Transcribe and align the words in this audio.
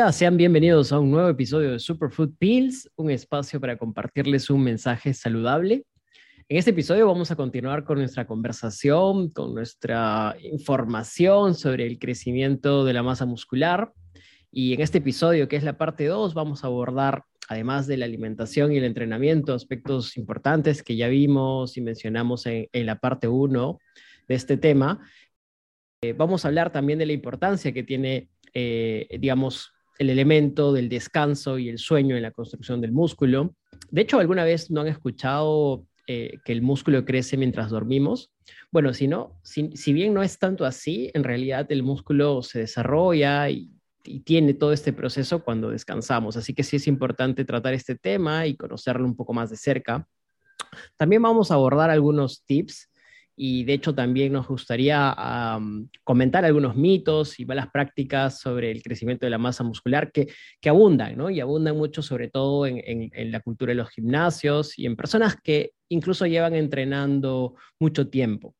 Hola, 0.00 0.12
sean 0.12 0.38
bienvenidos 0.38 0.92
a 0.92 0.98
un 0.98 1.10
nuevo 1.10 1.28
episodio 1.28 1.72
de 1.72 1.78
Superfood 1.78 2.30
Pills, 2.38 2.90
un 2.96 3.10
espacio 3.10 3.60
para 3.60 3.76
compartirles 3.76 4.48
un 4.48 4.64
mensaje 4.64 5.12
saludable. 5.12 5.84
En 6.48 6.56
este 6.56 6.70
episodio 6.70 7.06
vamos 7.06 7.30
a 7.30 7.36
continuar 7.36 7.84
con 7.84 7.98
nuestra 7.98 8.26
conversación, 8.26 9.28
con 9.28 9.52
nuestra 9.54 10.36
información 10.40 11.54
sobre 11.54 11.86
el 11.86 11.98
crecimiento 11.98 12.86
de 12.86 12.94
la 12.94 13.02
masa 13.02 13.26
muscular. 13.26 13.92
Y 14.50 14.72
en 14.72 14.80
este 14.80 14.98
episodio, 14.98 15.48
que 15.48 15.56
es 15.56 15.64
la 15.64 15.76
parte 15.76 16.06
2, 16.06 16.32
vamos 16.32 16.64
a 16.64 16.68
abordar, 16.68 17.24
además 17.46 17.86
de 17.86 17.98
la 17.98 18.06
alimentación 18.06 18.72
y 18.72 18.78
el 18.78 18.84
entrenamiento, 18.84 19.52
aspectos 19.52 20.16
importantes 20.16 20.82
que 20.82 20.96
ya 20.96 21.08
vimos 21.08 21.76
y 21.76 21.82
mencionamos 21.82 22.46
en, 22.46 22.68
la 22.72 22.98
parte 22.98 23.28
1 23.28 23.78
de 24.28 24.34
este 24.34 24.56
tema. 24.56 25.06
Eh, 26.00 26.14
vamos 26.14 26.46
a 26.46 26.48
hablar 26.48 26.72
también 26.72 26.98
de 26.98 27.04
la 27.04 27.12
importancia 27.12 27.74
que 27.74 27.82
tiene 27.82 28.30
eh, 28.54 29.06
digamos, 29.20 29.72
el 30.00 30.08
elemento 30.08 30.72
del 30.72 30.88
descanso 30.88 31.58
y 31.58 31.68
el 31.68 31.78
sueño 31.78 32.16
en 32.16 32.22
la 32.22 32.30
construcción 32.30 32.80
del 32.80 32.90
músculo. 32.90 33.54
De 33.90 34.00
hecho, 34.00 34.18
¿alguna 34.18 34.44
vez 34.44 34.70
no 34.70 34.80
han 34.80 34.86
escuchado 34.86 35.84
eh, 36.06 36.38
que 36.42 36.52
el 36.52 36.62
músculo 36.62 37.04
crece 37.04 37.36
mientras 37.36 37.68
dormimos? 37.68 38.32
Bueno, 38.72 38.94
si 38.94 39.08
no, 39.08 39.38
si, 39.42 39.92
bien 39.92 40.14
no 40.14 40.22
es 40.22 40.38
tanto 40.38 40.64
así, 40.64 41.10
en 41.12 41.22
realidad 41.22 41.70
el 41.70 41.82
músculo 41.82 42.42
se 42.42 42.60
desarrolla 42.60 43.50
y, 43.50 43.70
y 44.02 44.20
tiene 44.20 44.54
todo 44.54 44.72
este 44.72 44.94
proceso 44.94 45.44
cuando 45.44 45.68
descansamos. 45.68 46.34
Así 46.38 46.54
que 46.54 46.62
sí 46.62 46.76
es 46.76 46.86
importante 46.86 47.44
tratar 47.44 47.74
este 47.74 47.94
tema 47.94 48.46
y 48.46 48.56
conocerlo 48.56 49.04
un 49.04 49.14
poco 49.14 49.34
más 49.34 49.50
de 49.50 49.58
cerca. 49.58 50.08
También 50.96 51.20
vamos 51.20 51.50
a 51.50 51.54
abordar 51.54 51.90
algunos 51.90 52.42
tips 52.46 52.89
y 53.42 53.64
de 53.64 53.72
hecho 53.72 53.94
también 53.94 54.34
nos 54.34 54.48
gustaría 54.48 55.16
comentar 56.04 56.44
algunos 56.44 56.76
mitos 56.76 57.40
y 57.40 57.46
malas 57.46 57.68
prácticas 57.72 58.38
sobre 58.38 58.70
el 58.70 58.82
crecimiento 58.82 59.24
de 59.24 59.30
la 59.30 59.38
masa 59.38 59.64
muscular 59.64 60.12
que, 60.12 60.28
abundan, 60.68 61.16
¿no? 61.16 61.30
Y 61.30 61.40
abundan 61.40 61.74
mucho 61.74 62.02
sobre 62.02 62.28
todo 62.28 62.66
en, 62.66 62.82
en, 62.84 63.32
la 63.32 63.40
cultura 63.40 63.70
de 63.70 63.76
los 63.76 63.88
gimnasios 63.88 64.78
y 64.78 64.84
en 64.84 64.94
personas 64.94 65.38
que 65.42 65.72
incluso 65.88 66.26
llevan 66.26 66.54
entrenando 66.54 67.54
mucho 67.78 68.08
tiempo. 68.08 68.54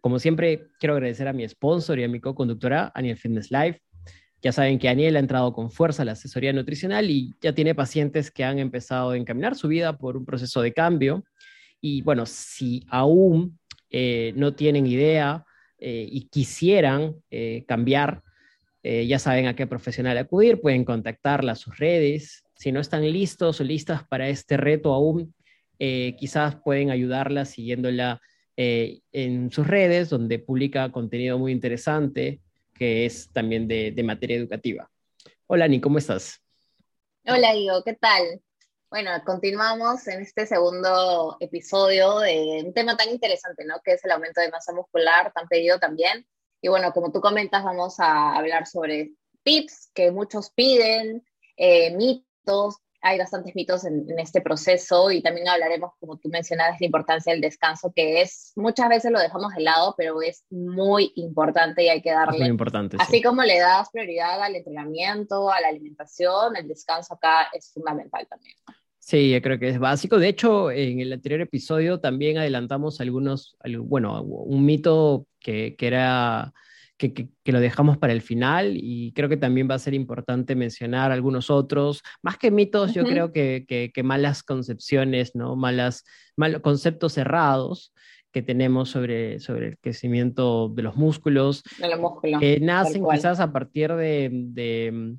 Como 0.00 0.18
siempre, 0.18 0.68
quiero 0.80 0.94
agradecer 0.94 1.28
a 1.28 1.34
mi 1.34 1.46
sponsor 1.46 1.98
y 1.98 2.04
a 2.04 2.08
mi 2.08 2.18
co-conductora, 2.18 2.92
Aniel 2.94 3.18
Fitness 3.18 3.50
Life. 3.50 3.82
Ya 4.40 4.52
saben 4.52 4.78
que 4.78 4.88
Aniel 4.88 5.16
ha 5.16 5.20
entrado 5.20 5.52
con 5.52 5.70
fuerza 5.70 6.00
a 6.00 6.06
la 6.06 6.12
asesoría 6.12 6.54
nutricional 6.54 7.10
y 7.10 7.34
ya 7.42 7.52
tiene 7.52 7.74
pacientes 7.74 8.30
que 8.30 8.42
han 8.42 8.58
empezado 8.58 9.10
a 9.10 9.18
encaminar 9.18 9.54
su 9.54 9.68
vida 9.68 9.98
por 9.98 10.16
un 10.16 10.24
proceso 10.24 10.62
de 10.62 10.72
cambio. 10.72 11.24
Y 11.82 12.00
bueno, 12.00 12.24
si 12.24 12.82
aún 12.88 13.58
eh, 13.96 14.32
no 14.34 14.56
tienen 14.56 14.88
idea 14.88 15.44
eh, 15.78 16.08
y 16.10 16.26
quisieran 16.28 17.14
eh, 17.30 17.64
cambiar, 17.68 18.22
ya 18.82 19.18
saben 19.18 19.46
a 19.46 19.56
qué 19.56 19.66
profesional 19.66 20.18
acudir, 20.18 20.60
pueden 20.60 20.84
contactarla 20.84 21.52
a 21.52 21.54
sus 21.54 21.78
redes. 21.78 22.44
Si 22.54 22.70
no 22.70 22.80
están 22.80 23.10
listos 23.10 23.58
o 23.58 23.64
listas 23.64 24.06
para 24.06 24.28
este 24.28 24.58
reto 24.58 24.92
aún, 24.92 25.34
quizás 25.78 26.56
pueden 26.56 26.90
ayudarla 26.90 27.46
siguiéndola 27.46 28.20
en 28.56 29.50
sus 29.50 29.66
redes, 29.66 30.10
donde 30.10 30.38
publica 30.38 30.92
contenido 30.92 31.38
muy 31.38 31.52
interesante, 31.52 32.42
que 32.74 33.06
es 33.06 33.30
también 33.32 33.66
de, 33.68 33.90
de 33.92 34.02
materia 34.02 34.36
educativa. 34.36 34.90
Hola, 35.46 35.64
Ani, 35.64 35.80
¿cómo 35.80 35.96
estás? 35.96 36.42
Hola, 37.24 37.54
Diego, 37.54 37.82
¿qué 37.86 37.94
tal? 37.94 38.42
Bueno, 38.94 39.10
continuamos 39.26 40.06
en 40.06 40.20
este 40.20 40.46
segundo 40.46 41.36
episodio 41.40 42.20
de 42.20 42.62
un 42.64 42.72
tema 42.72 42.96
tan 42.96 43.08
interesante, 43.08 43.64
¿no? 43.64 43.80
Que 43.82 43.94
es 43.94 44.04
el 44.04 44.12
aumento 44.12 44.40
de 44.40 44.52
masa 44.52 44.72
muscular, 44.72 45.32
tan 45.34 45.48
pedido 45.48 45.80
también. 45.80 46.24
Y 46.62 46.68
bueno, 46.68 46.92
como 46.92 47.10
tú 47.10 47.20
comentas, 47.20 47.64
vamos 47.64 47.98
a 47.98 48.36
hablar 48.36 48.68
sobre 48.68 49.10
tips 49.42 49.90
que 49.92 50.12
muchos 50.12 50.52
piden, 50.52 51.24
eh, 51.56 51.90
mitos, 51.96 52.76
hay 53.00 53.18
bastantes 53.18 53.56
mitos 53.56 53.84
en, 53.84 54.06
este 54.16 54.40
proceso 54.40 55.10
y 55.10 55.20
también 55.22 55.48
hablaremos, 55.48 55.90
como 55.98 56.16
tú 56.16 56.28
mencionabas, 56.28 56.80
la 56.80 56.86
importancia 56.86 57.32
del 57.32 57.42
descanso, 57.42 57.92
que 57.92 58.22
es, 58.22 58.52
muchas 58.54 58.88
veces 58.88 59.10
lo 59.10 59.18
dejamos 59.18 59.52
de 59.54 59.62
lado, 59.62 59.96
pero 59.98 60.22
es 60.22 60.44
muy 60.50 61.12
importante 61.16 61.82
y 61.82 61.88
hay 61.88 62.00
que 62.00 62.12
darle. 62.12 62.38
muy 62.38 62.48
importante. 62.48 62.96
Así 63.00 63.20
como 63.20 63.42
le 63.42 63.58
das 63.58 63.90
prioridad 63.90 64.40
al 64.40 64.54
entrenamiento, 64.54 65.50
a 65.50 65.60
la 65.60 65.66
alimentación, 65.66 66.54
el 66.54 66.68
descanso 66.68 67.14
acá 67.14 67.48
es 67.52 67.72
fundamental 67.72 68.24
también. 68.28 68.56
Sí, 69.06 69.30
yo 69.30 69.42
creo 69.42 69.58
que 69.58 69.68
es 69.68 69.78
básico. 69.78 70.18
De 70.18 70.28
hecho, 70.28 70.70
en 70.70 70.98
el 70.98 71.12
anterior 71.12 71.42
episodio 71.42 72.00
también 72.00 72.38
adelantamos 72.38 73.02
algunos, 73.02 73.54
bueno, 73.80 74.22
un 74.22 74.64
mito 74.64 75.26
que, 75.40 75.76
que 75.76 75.86
era 75.88 76.54
que, 76.96 77.12
que, 77.12 77.52
lo 77.52 77.60
dejamos 77.60 77.98
para 77.98 78.14
el 78.14 78.22
final 78.22 78.78
y 78.78 79.12
creo 79.12 79.28
que 79.28 79.36
también 79.36 79.68
va 79.70 79.74
a 79.74 79.78
ser 79.78 79.92
importante 79.92 80.56
mencionar 80.56 81.12
algunos 81.12 81.50
otros, 81.50 82.00
más 82.22 82.38
que 82.38 82.50
mitos, 82.50 82.94
yo 82.94 83.04
creo 83.04 83.30
que, 83.30 83.66
que, 83.66 84.02
malas 84.02 84.42
concepciones, 84.42 85.34
¿no? 85.34 85.54
Malas, 85.54 86.04
malos 86.34 86.62
conceptos 86.62 87.12
cerrados 87.12 87.92
que 88.32 88.40
tenemos 88.40 88.88
sobre, 88.88 89.38
sobre 89.38 89.66
el 89.66 89.78
crecimiento 89.80 90.70
de 90.70 90.82
los 90.82 90.96
músculos, 90.96 91.62
de 91.78 91.90
los 91.90 92.00
músculos 92.00 92.40
que 92.40 92.58
nacen 92.58 93.04
quizás 93.06 93.38
a 93.38 93.52
partir 93.52 93.92
de, 93.92 94.30
de 94.32 95.18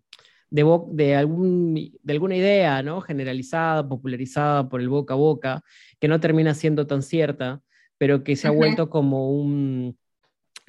de, 0.49 1.15
algún, 1.15 1.91
de 2.01 2.13
alguna 2.13 2.35
idea 2.35 2.81
¿no? 2.83 3.01
generalizada, 3.01 3.87
popularizada 3.87 4.69
por 4.69 4.81
el 4.81 4.89
boca 4.89 5.13
a 5.13 5.17
boca, 5.17 5.63
que 5.99 6.07
no 6.07 6.19
termina 6.19 6.53
siendo 6.53 6.87
tan 6.87 7.01
cierta, 7.01 7.61
pero 7.97 8.23
que 8.23 8.35
se 8.35 8.47
ha 8.47 8.51
vuelto 8.51 8.89
como 8.89 9.31
un, 9.31 9.97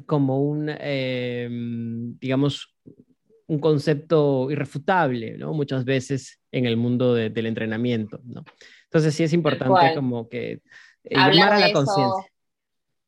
como 0.07 0.41
un 0.41 0.71
em, 0.81 2.19
digamos, 2.19 2.75
un 3.49 3.59
concepto 3.61 4.51
irrefutable, 4.51 5.39
¿no? 5.39 5.53
Muchas 5.53 5.85
veces 5.85 6.41
en 6.51 6.67
el 6.67 6.77
mundo 6.77 7.15
del 7.15 7.47
entrenamiento, 7.47 8.21
¿no? 8.25 8.45
Entonces 8.85 9.15
sí 9.15 9.23
es 9.23 9.33
importante 9.33 9.95
como 9.95 10.29
que 10.29 10.63
eh, 11.05 11.15
llamar 11.15 11.53
a 11.53 11.61
la 11.61 11.73
conciencia. 11.73 12.33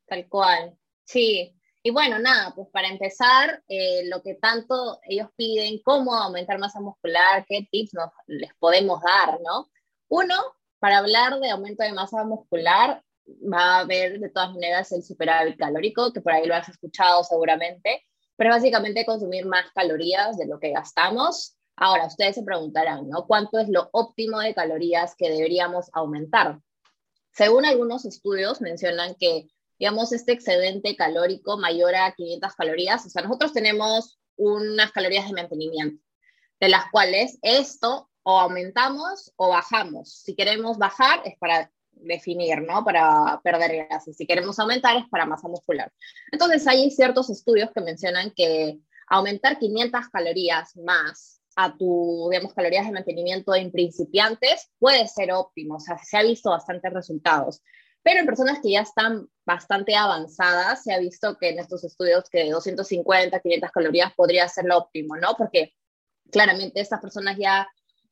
Tal 0.07 0.27
cual, 0.27 0.75
sí. 1.05 1.58
Y 1.89 1.91
bueno, 1.91 2.19
nada, 2.19 2.53
pues 2.53 2.67
para 2.71 2.87
empezar, 2.87 3.63
eh, 3.67 4.03
lo 4.05 4.21
que 4.21 4.35
tanto 4.35 4.99
ellos 5.09 5.29
piden, 5.35 5.81
cómo 5.81 6.13
aumentar 6.13 6.59
masa 6.59 6.79
muscular, 6.79 7.43
qué 7.49 7.67
tips 7.71 7.95
nos, 7.95 8.11
les 8.27 8.53
podemos 8.59 9.01
dar, 9.01 9.39
¿no? 9.41 9.71
Uno, 10.07 10.35
para 10.77 10.99
hablar 10.99 11.39
de 11.39 11.49
aumento 11.49 11.81
de 11.81 11.91
masa 11.93 12.23
muscular, 12.25 13.03
va 13.27 13.77
a 13.77 13.79
haber 13.79 14.19
de 14.19 14.29
todas 14.29 14.51
maneras 14.51 14.91
el 14.91 15.01
superávit 15.01 15.57
calórico, 15.57 16.13
que 16.13 16.21
por 16.21 16.31
ahí 16.31 16.45
lo 16.45 16.53
has 16.53 16.69
escuchado 16.69 17.23
seguramente, 17.23 18.05
pero 18.35 18.51
básicamente 18.51 19.03
consumir 19.03 19.47
más 19.47 19.71
calorías 19.73 20.37
de 20.37 20.45
lo 20.45 20.59
que 20.59 20.69
gastamos. 20.69 21.57
Ahora, 21.75 22.05
ustedes 22.05 22.35
se 22.35 22.43
preguntarán, 22.43 23.09
¿no? 23.09 23.25
¿Cuánto 23.25 23.57
es 23.57 23.67
lo 23.67 23.89
óptimo 23.93 24.39
de 24.41 24.53
calorías 24.53 25.15
que 25.17 25.31
deberíamos 25.31 25.89
aumentar? 25.93 26.59
Según 27.31 27.65
algunos 27.65 28.05
estudios, 28.05 28.61
mencionan 28.61 29.15
que 29.15 29.47
digamos, 29.79 30.11
este 30.11 30.33
excedente 30.33 30.95
calórico 30.95 31.57
mayor 31.57 31.95
a 31.95 32.11
500 32.11 32.53
calorías. 32.55 33.05
O 33.05 33.09
sea, 33.09 33.23
nosotros 33.23 33.53
tenemos 33.53 34.19
unas 34.35 34.91
calorías 34.91 35.27
de 35.27 35.33
mantenimiento, 35.33 36.03
de 36.59 36.69
las 36.69 36.89
cuales 36.91 37.39
esto 37.41 38.09
o 38.23 38.39
aumentamos 38.39 39.33
o 39.37 39.49
bajamos. 39.49 40.13
Si 40.13 40.35
queremos 40.35 40.77
bajar 40.77 41.21
es 41.25 41.37
para 41.39 41.71
definir, 41.91 42.61
¿no? 42.61 42.83
Para 42.83 43.39
perder 43.43 43.87
grasa. 43.87 44.11
Si 44.13 44.25
queremos 44.25 44.59
aumentar 44.59 44.97
es 44.97 45.07
para 45.09 45.25
masa 45.25 45.47
muscular. 45.47 45.91
Entonces 46.31 46.67
hay 46.67 46.91
ciertos 46.91 47.29
estudios 47.29 47.71
que 47.73 47.81
mencionan 47.81 48.31
que 48.31 48.79
aumentar 49.07 49.59
500 49.59 50.09
calorías 50.09 50.75
más 50.77 51.41
a 51.55 51.75
tu, 51.75 52.27
digamos, 52.31 52.53
calorías 52.53 52.85
de 52.85 52.93
mantenimiento 52.93 53.53
en 53.55 53.71
principiantes 53.71 54.69
puede 54.77 55.07
ser 55.07 55.31
óptimo. 55.33 55.75
O 55.75 55.79
sea, 55.79 55.97
se 55.97 56.17
ha 56.17 56.23
visto 56.23 56.51
bastantes 56.51 56.93
resultados. 56.93 57.61
Pero 58.03 58.21
en 58.21 58.25
personas 58.25 58.59
que 58.61 58.71
ya 58.71 58.81
están 58.81 59.27
bastante 59.45 59.95
avanzadas, 59.95 60.83
se 60.83 60.93
ha 60.93 60.99
visto 60.99 61.37
que 61.37 61.49
en 61.49 61.59
estos 61.59 61.83
estudios 61.83 62.29
que 62.29 62.49
250, 62.49 63.39
500 63.39 63.71
calorías 63.71 64.13
podría 64.15 64.47
ser 64.47 64.65
lo 64.65 64.77
óptimo, 64.77 65.17
¿no? 65.17 65.35
Porque 65.37 65.73
claramente 66.31 66.79
estas 66.79 67.01
personas 67.01 67.37
ya 67.37 67.67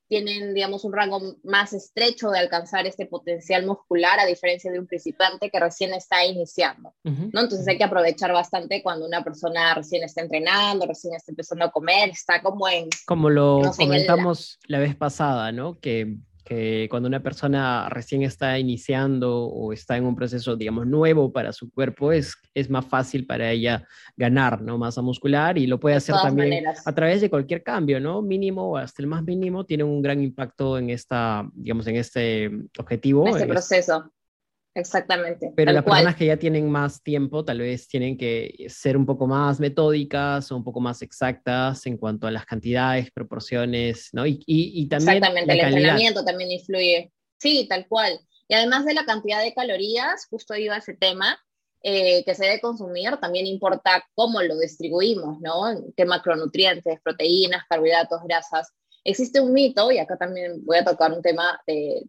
tienen, 0.07 0.53
digamos, 0.53 0.85
un 0.85 0.93
rango 0.93 1.19
más 1.43 1.73
estrecho 1.73 2.29
de 2.29 2.39
alcanzar 2.39 2.87
este 2.87 3.05
potencial 3.05 3.65
muscular, 3.65 4.19
a 4.19 4.25
diferencia 4.25 4.71
de 4.71 4.79
un 4.79 4.87
principiante 4.87 5.49
que 5.49 5.59
recién 5.59 5.93
está 5.93 6.25
iniciando, 6.25 6.93
¿no? 7.03 7.41
Entonces 7.41 7.67
hay 7.67 7.77
que 7.77 7.83
aprovechar 7.83 8.31
bastante 8.31 8.81
cuando 8.81 9.05
una 9.05 9.23
persona 9.23 9.73
recién 9.73 10.03
está 10.03 10.21
entrenando, 10.21 10.85
recién 10.85 11.13
está 11.13 11.31
empezando 11.31 11.65
a 11.65 11.71
comer, 11.71 12.09
está 12.09 12.41
como 12.41 12.67
en... 12.69 12.87
Como 13.05 13.29
lo 13.29 13.61
comentamos 13.75 14.59
la 14.67 14.79
vez 14.79 14.95
pasada, 14.95 15.51
¿no? 15.51 15.79
Que 15.79 16.15
que 16.47 16.87
cuando 16.89 17.07
una 17.09 17.21
persona 17.21 17.89
recién 17.89 18.21
está 18.21 18.57
iniciando 18.57 19.47
o 19.47 19.73
está 19.73 19.97
en 19.97 20.05
un 20.05 20.15
proceso, 20.15 20.55
digamos, 20.55 20.87
nuevo 20.87 21.33
para 21.33 21.51
su 21.51 21.69
cuerpo, 21.69 22.13
es, 22.13 22.37
es 22.53 22.69
más 22.69 22.85
fácil 22.85 23.25
para 23.25 23.51
ella 23.51 23.85
ganar, 24.15 24.61
¿no? 24.61 24.77
Masa 24.77 25.01
muscular 25.01 25.57
y 25.57 25.67
lo 25.67 25.77
puede 25.77 25.97
hacer 25.97 26.15
también 26.15 26.63
a 26.85 26.95
través 26.95 27.19
de 27.19 27.29
cualquier 27.29 27.63
cambio, 27.63 27.99
¿no? 27.99 28.21
Mínimo 28.21 28.71
o 28.71 28.77
hasta 28.77 29.01
el 29.01 29.09
más 29.09 29.23
mínimo 29.23 29.65
tiene 29.65 29.83
un 29.83 30.01
gran 30.01 30.23
impacto 30.23 30.77
en 30.77 30.89
esta, 30.89 31.45
digamos, 31.53 31.85
en 31.87 31.97
este 31.97 32.49
objetivo. 32.77 33.27
En 33.27 33.35
este 33.35 33.47
proceso. 33.47 34.09
Exactamente. 34.77 35.51
Pero 35.55 35.71
las 35.71 35.83
personas 35.83 36.15
que 36.15 36.27
ya 36.27 36.37
tienen 36.37 36.69
más 36.69 37.01
tiempo 37.01 37.43
tal 37.43 37.59
vez 37.59 37.87
tienen 37.87 38.15
que 38.15 38.67
ser 38.69 38.95
un 38.95 39.07
poco 39.07 39.25
más 39.25 39.59
metódicas 39.59 40.51
o 40.51 40.55
un 40.55 40.63
poco 40.63 40.79
más 40.79 41.01
exactas 41.01 41.83
en 41.87 41.97
cuanto 41.97 42.27
a 42.27 42.31
las 42.31 42.45
cantidades, 42.45 43.09
proporciones, 43.09 44.09
¿no? 44.13 44.27
Y, 44.27 44.43
y, 44.45 44.87
también... 44.87 45.17
Exactamente, 45.17 45.53
el 45.53 45.59
entrenamiento 45.61 46.23
también 46.23 46.51
influye. 46.51 47.11
Sí, 47.39 47.65
tal 47.67 47.87
cual. 47.87 48.19
Y 48.47 48.53
además 48.53 48.85
de 48.85 48.93
la 48.93 49.03
cantidad 49.03 49.41
de 49.41 49.55
calorías, 49.55 50.27
justo 50.29 50.55
iba 50.55 50.75
a 50.75 50.77
ese 50.77 50.93
tema, 50.93 51.39
eh, 51.81 52.23
que 52.23 52.35
se 52.35 52.45
debe 52.45 52.61
consumir, 52.61 53.17
también 53.17 53.47
importa 53.47 54.05
cómo 54.13 54.43
lo 54.43 54.59
distribuimos, 54.59 55.41
¿no? 55.41 55.63
¿Qué 55.95 56.05
macronutrientes, 56.05 57.01
proteínas, 57.01 57.63
carbohidratos, 57.67 58.21
grasas? 58.25 58.71
Existe 59.03 59.41
un 59.41 59.53
mito, 59.53 59.91
y 59.91 59.97
acá 59.97 60.17
también 60.17 60.63
voy 60.65 60.77
a 60.77 60.85
tocar 60.85 61.11
un 61.13 61.23
tema 61.23 61.59
de, 61.65 62.03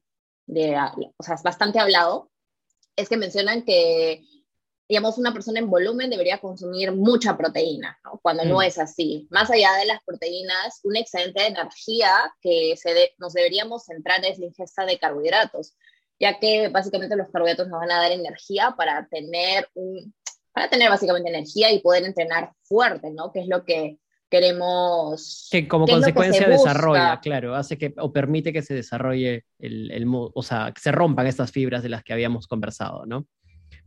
de 0.44 0.76
o 1.17 1.23
sea, 1.23 1.35
es 1.35 1.43
bastante 1.43 1.79
hablado, 1.79 2.31
es 2.99 3.09
que 3.09 3.17
mencionan 3.17 3.62
que, 3.62 4.25
digamos, 4.89 5.19
una 5.19 5.33
persona 5.33 5.61
en 5.61 5.71
volumen 5.71 6.11
debería 6.11 6.39
consumir 6.39 6.91
mucha 6.93 7.37
proteína, 7.37 7.97
¿no? 8.05 8.19
cuando 8.21 8.45
no 8.45 8.59
mm. 8.59 8.62
es 8.62 8.79
así. 8.79 9.29
Más 9.31 9.50
allá 9.50 9.73
de 9.75 9.87
las 9.87 10.03
proteínas, 10.05 10.81
un 10.83 10.97
excedente 10.97 11.41
de 11.41 11.49
energía 11.49 12.11
que 12.43 12.75
se 12.77 13.12
nos 13.19 13.35
deberíamos 13.35 13.85
centrar 13.85 14.25
es 14.25 14.39
la 14.41 14.47
ingesta 14.47 14.85
de 14.85 14.99
carbohidratos, 14.99 15.77
ya 16.19 16.41
que 16.41 16.69
básicamente 16.69 17.15
los 17.15 17.31
carbohidratos 17.31 17.69
nos 17.69 17.81
van 17.81 17.93
a 17.93 18.00
dar 18.03 18.11
energía 18.11 18.75
para 18.77 19.06
tener 19.09 19.69
un 19.75 20.12
para 20.53 20.69
tener 20.69 20.91
básicamente 20.91 21.29
energía 21.29 21.71
y 21.71 21.79
poder 21.79 22.03
entrenar 22.03 22.53
fuerte, 22.65 23.12
¿no? 23.12 23.31
Que 23.31 23.43
es 23.43 23.47
lo 23.47 23.65
que 23.65 23.99
queremos... 24.28 25.48
Que 25.50 25.66
como 25.66 25.86
consecuencia 25.86 26.48
desarrolla, 26.48 27.20
claro, 27.20 27.54
hace 27.54 27.78
que, 27.78 27.94
o 27.98 28.12
permite 28.12 28.52
que 28.52 28.62
se 28.62 28.75
desarrolle 28.75 29.44
el, 29.58 29.90
el, 29.90 30.04
o 30.08 30.42
sea, 30.42 30.72
que 30.75 30.80
se 30.80 30.92
rompan 30.92 31.26
estas 31.26 31.50
fibras 31.50 31.82
de 31.82 31.88
las 31.88 32.02
que 32.04 32.12
habíamos 32.12 32.46
conversado, 32.46 33.06
¿no? 33.06 33.26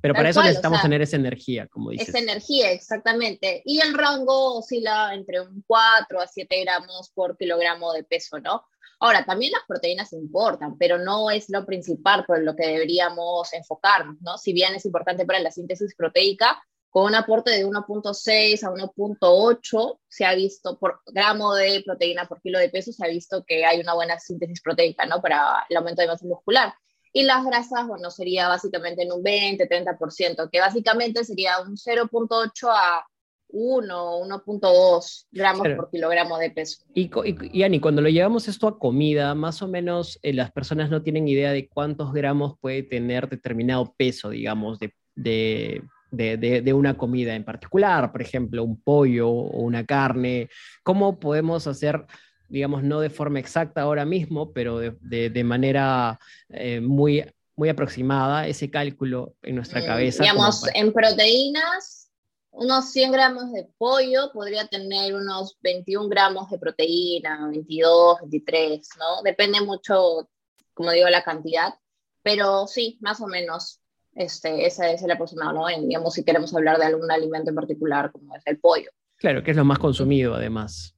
Pero 0.02 0.16
para 0.16 0.30
eso 0.30 0.42
necesitamos 0.42 0.82
tener 0.82 1.02
esa 1.02 1.16
energía, 1.16 1.68
como 1.68 1.92
dices. 1.92 2.10
Esa 2.10 2.20
energía, 2.20 2.72
exactamente. 2.72 3.62
Y 3.66 3.80
el 3.82 3.94
rango 3.94 4.58
oscila 4.58 5.14
entre 5.14 5.42
un 5.42 5.64
4 5.68 6.20
a 6.20 6.28
7 6.28 6.62
gramos 6.62 7.12
por 7.14 7.38
kilogramo 7.38 7.94
de 7.94 8.04
peso, 8.04 8.40
¿no? 8.40 8.66
Ahora, 9.00 9.26
también 9.26 9.52
las 9.52 9.64
proteínas 9.68 10.14
importan, 10.14 10.78
pero 10.78 10.98
no 10.98 11.30
es 11.32 11.50
lo 11.50 11.66
principal 11.66 12.26
por 12.26 12.42
lo 12.42 12.56
que 12.56 12.68
deberíamos 12.68 13.54
enfocarnos, 13.54 14.22
¿no? 14.22 14.38
Si 14.38 14.54
bien 14.54 14.76
es 14.76 14.86
importante 14.86 15.26
para 15.26 15.40
la 15.40 15.52
síntesis 15.52 15.96
proteica, 15.96 16.62
con 16.92 17.06
un 17.06 17.16
aporte 17.16 17.52
de 17.52 17.66
1.6 17.66 18.64
a 18.64 18.70
1.8 18.70 20.00
se 20.10 20.26
ha 20.26 20.36
visto 20.36 20.78
por 20.78 21.00
gramo 21.08 21.56
de 21.56 21.82
proteína 21.86 22.26
por 22.26 22.42
kilo 22.42 22.60
de 22.60 22.70
peso, 22.70 22.92
se 22.92 23.06
ha 23.06 23.10
visto 23.10 23.46
que 23.46 23.66
hay 23.66 23.80
una 23.80 23.94
buena 23.94 24.20
síntesis 24.20 24.62
proteica, 24.62 25.06
¿no? 25.06 25.22
Para 25.22 25.66
el 25.70 25.78
aumento 25.78 26.02
de 26.02 26.10
masa 26.10 26.26
muscular. 26.26 26.74
Y 27.14 27.24
las 27.24 27.46
grasas, 27.46 27.88
bueno, 27.88 28.12
sería 28.12 28.50
básicamente 28.50 29.04
en 29.04 29.12
un 29.14 29.24
20, 29.24 29.68
30%, 29.70 30.50
que 30.52 30.60
básicamente 30.60 31.24
sería 31.24 31.62
un 31.62 31.78
0.8 31.78 32.70
a 32.70 33.06
1, 33.48 34.20
1.2 34.22 35.26
gramos 35.32 35.68
por 35.76 35.90
kilogramo 35.90 36.38
de 36.38 36.52
peso. 36.52 36.84
Y, 36.94 37.10
y, 37.54 37.64
Ani, 37.64 37.80
cuando 37.80 38.02
lo 38.02 38.10
llevamos 38.10 38.50
esto 38.50 38.68
a 38.68 38.78
comida, 38.78 39.34
más 39.34 39.62
o 39.62 39.68
menos 39.70 40.20
eh, 40.24 40.34
las 40.34 40.52
personas 40.52 40.90
no 40.90 41.02
tienen 41.04 41.28
idea 41.30 41.52
de 41.54 41.70
cuántos 41.70 42.12
gramos 42.12 42.58
puede 42.60 42.84
tener 42.84 43.30
determinado 43.30 43.94
peso, 43.98 44.30
digamos, 44.30 44.78
de, 44.80 44.94
de 45.16 45.84
de, 46.12 46.74
una 46.74 46.98
comida 46.98 47.36
en 47.36 47.44
particular, 47.44 48.12
por 48.12 48.22
ejemplo, 48.22 48.64
un 48.64 48.82
pollo 48.82 49.30
o 49.30 49.62
una 49.62 49.86
carne, 49.86 50.50
¿cómo 50.84 51.20
podemos 51.20 51.68
hacer, 51.68 52.06
digamos, 52.50 52.84
no 52.84 53.00
de 53.00 53.10
forma 53.10 53.40
exacta 53.40 53.82
ahora 53.82 54.06
mismo, 54.06 54.52
pero 54.54 54.80
de, 54.80 55.44
manera 55.44 56.20
eh, 56.50 56.82
muy, 56.82 57.26
muy 57.56 57.70
aproximada 57.70 58.48
ese 58.48 58.70
cálculo 58.70 59.36
en 59.42 59.56
nuestra 59.56 59.82
mm, 59.82 59.86
cabeza? 59.86 60.24
Digamos, 60.24 60.64
en 60.74 60.94
proteínas, 60.94 62.10
unos 62.52 62.92
100 62.92 63.12
gramos 63.14 63.52
de 63.54 63.70
pollo 63.78 64.32
podría 64.34 64.68
tener 64.68 65.16
unos 65.16 65.58
21 65.62 66.10
gramos 66.10 66.50
de 66.50 66.60
proteína, 66.60 67.48
22, 67.50 68.20
23, 68.22 68.90
¿no? 69.00 69.24
Depende 69.24 69.62
mucho, 69.62 70.30
como 70.74 70.92
digo, 70.92 71.08
la 71.10 71.24
cantidad, 71.24 71.74
pero 72.22 72.68
sí, 72.68 72.98
más 73.02 73.22
o 73.22 73.28
menos 73.28 73.81
este, 74.16 74.66
ese 74.66 74.94
es 74.94 75.04
el 75.04 75.12
aproximado, 75.12 75.54
¿no? 75.54 75.68
digamos, 75.68 76.14
si 76.14 76.24
queremos 76.24 76.54
hablar 76.54 76.78
de 76.78 76.86
algún 76.86 77.10
alimento 77.12 77.50
en 77.50 77.56
particular, 77.56 78.12
como 78.12 78.36
es 78.36 78.44
el 78.46 78.60
pollo. 78.60 78.92
Claro, 79.18 79.44
que 79.44 79.52
es 79.52 79.58
lo 79.58 79.66
más 79.66 79.80
consumido, 79.80 80.34
además. 80.34 80.96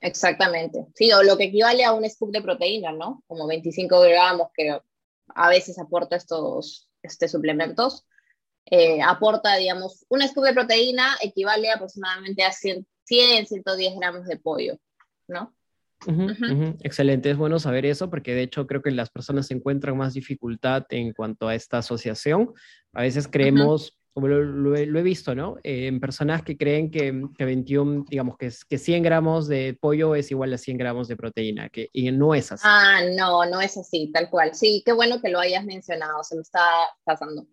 Exactamente. 0.00 0.86
Sí, 0.94 1.12
o 1.12 1.22
lo 1.22 1.36
que 1.36 1.44
equivale 1.44 1.84
a 1.84 1.92
un 1.92 2.08
scoop 2.08 2.30
de 2.30 2.42
proteína, 2.42 2.92
¿no? 2.92 3.22
Como 3.26 3.46
25 3.46 4.00
gramos 4.00 4.48
que 4.54 4.78
a 5.34 5.48
veces 5.48 5.78
aporta 5.78 6.16
estos 6.16 6.90
este, 7.02 7.26
suplementos. 7.26 8.06
Eh, 8.66 9.00
aporta, 9.02 9.56
digamos, 9.56 10.04
un 10.08 10.20
scoop 10.26 10.44
de 10.44 10.54
proteína 10.54 11.16
equivale 11.22 11.70
aproximadamente 11.70 12.42
a 12.42 12.52
100, 12.52 12.86
100, 13.04 13.46
110 13.46 13.96
gramos 13.96 14.26
de 14.26 14.36
pollo, 14.36 14.78
¿no? 15.26 15.53
Excelente, 16.82 17.30
es 17.30 17.36
bueno 17.36 17.58
saber 17.58 17.86
eso 17.86 18.10
porque 18.10 18.34
de 18.34 18.42
hecho 18.42 18.66
creo 18.66 18.82
que 18.82 18.90
las 18.90 19.10
personas 19.10 19.50
encuentran 19.50 19.96
más 19.96 20.14
dificultad 20.14 20.84
en 20.90 21.12
cuanto 21.12 21.48
a 21.48 21.54
esta 21.54 21.78
asociación. 21.78 22.52
A 22.92 23.02
veces 23.02 23.28
creemos, 23.28 23.98
como 24.12 24.28
lo, 24.28 24.76
he, 24.76 25.02
visto, 25.02 25.34
¿no? 25.34 25.56
Eh, 25.62 25.86
en 25.86 26.00
personas 26.00 26.42
que 26.42 26.56
creen 26.56 26.90
que, 26.90 27.22
que 27.36 27.44
21, 27.44 28.04
digamos, 28.08 28.36
que, 28.36 28.50
que 28.68 28.78
100 28.78 29.02
gramos 29.02 29.48
de 29.48 29.76
pollo 29.80 30.14
es 30.14 30.30
igual 30.30 30.52
a 30.52 30.58
100 30.58 30.78
gramos 30.78 31.08
de 31.08 31.16
proteína, 31.16 31.68
que, 31.68 31.88
y 31.92 32.10
no 32.12 32.34
es 32.34 32.52
así. 32.52 32.64
Ah, 32.66 33.00
no, 33.16 33.44
no 33.46 33.60
es 33.60 33.76
así, 33.76 34.10
tal 34.12 34.30
cual. 34.30 34.54
Sí, 34.54 34.82
qué 34.84 34.92
bueno 34.92 35.20
que 35.20 35.30
lo 35.30 35.40
hayas 35.40 35.64
mencionado, 35.64 36.22
se 36.22 36.36
me 36.36 36.42
está 36.42 36.64
pasando. 37.04 37.46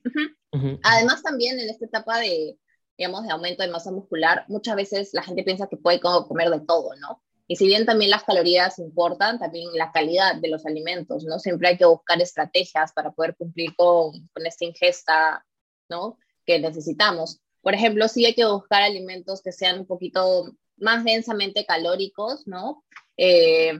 Además 0.83 1.23
también 1.23 1.59
en 1.59 1.69
esta 1.69 1.85
etapa 1.85 2.19
de, 2.19 2.57
digamos, 2.97 3.23
de 3.23 3.31
aumento 3.31 3.63
de 3.63 3.69
masa 3.69 3.91
muscular, 3.91 4.45
muchas 4.47 4.75
veces 4.75 5.09
la 5.13 5.23
gente 5.23 5.43
piensa 5.43 5.67
que 5.67 5.77
puede 5.77 5.99
comer 5.99 6.49
de 6.49 6.59
todo, 6.59 6.89
¿no? 6.97 7.21
Y 7.51 7.57
si 7.57 7.67
bien 7.67 7.85
también 7.85 8.11
las 8.11 8.23
calorías 8.23 8.79
importan, 8.79 9.37
también 9.37 9.67
la 9.73 9.91
calidad 9.91 10.35
de 10.35 10.47
los 10.47 10.65
alimentos, 10.65 11.25
¿no? 11.25 11.37
Siempre 11.37 11.67
hay 11.67 11.77
que 11.77 11.83
buscar 11.83 12.21
estrategias 12.21 12.93
para 12.93 13.11
poder 13.11 13.35
cumplir 13.35 13.75
con, 13.75 14.29
con 14.29 14.45
esta 14.45 14.63
ingesta, 14.63 15.45
¿no? 15.89 16.17
Que 16.45 16.59
necesitamos. 16.59 17.41
Por 17.59 17.73
ejemplo, 17.73 18.07
sí 18.07 18.25
hay 18.25 18.35
que 18.35 18.45
buscar 18.45 18.83
alimentos 18.83 19.41
que 19.41 19.51
sean 19.51 19.79
un 19.79 19.85
poquito 19.85 20.55
más 20.77 21.03
densamente 21.03 21.65
calóricos, 21.65 22.47
¿no? 22.47 22.85
Eh, 23.17 23.77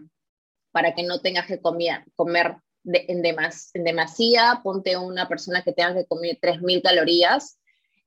para 0.74 0.94
que 0.94 1.04
no 1.04 1.22
tengas 1.22 1.48
que 1.48 1.62
comer, 1.62 2.04
comer 2.18 2.58
en, 2.84 3.22
demas, 3.22 3.72
en 3.74 3.86
demasía, 3.86 4.60
ponte 4.66 4.98
una 4.98 5.30
persona 5.30 5.64
que 5.64 5.72
tenga 5.72 5.94
que 5.94 6.08
comer 6.08 6.38
3.000 6.42 6.82
calorías 6.82 7.58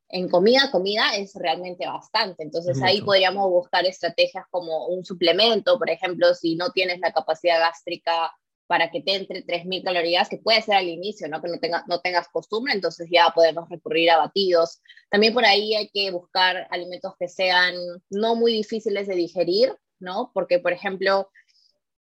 en 0.08 0.28
comida, 0.28 0.70
comida 0.70 1.16
es 1.16 1.34
realmente 1.34 1.87
bastante. 1.87 2.42
Entonces 2.42 2.80
ahí 2.82 3.00
podríamos 3.02 3.49
buscar 3.50 3.84
estrategias 3.87 4.44
como 4.50 4.87
un 4.87 5.04
suplemento, 5.04 5.78
por 5.78 5.90
ejemplo, 5.90 6.34
si 6.34 6.56
no 6.56 6.70
tienes 6.70 7.00
la 7.00 7.12
capacidad 7.12 7.58
gástrica 7.58 8.32
para 8.66 8.90
que 8.90 9.02
te 9.02 9.14
entre 9.14 9.44
3.000 9.44 9.84
calorías, 9.84 10.28
que 10.28 10.38
puede 10.38 10.62
ser 10.62 10.76
al 10.76 10.88
inicio, 10.88 11.28
¿no? 11.28 11.42
que 11.42 11.49
no, 11.49 11.58
tenga, 11.58 11.84
no 11.87 12.00
tengas 12.00 12.28
costumbre, 12.28 12.73
entonces 12.73 13.08
ya 13.11 13.30
podemos 13.34 13.68
recurrir 13.68 14.11
a 14.11 14.18
batidos. 14.18 14.80
También 15.11 15.34
por 15.34 15.44
ahí 15.44 15.75
hay 15.75 15.88
que 15.90 16.11
buscar 16.11 16.66
alimentos 16.70 17.14
que 17.18 17.28
sean 17.28 17.75
no 18.11 18.37
muy 18.37 18.52
difíciles 18.52 19.06
de 19.06 19.16
digerir, 19.16 19.76
¿no? 19.99 20.30
Porque, 20.32 20.58
por 20.58 20.73
ejemplo, 20.73 21.30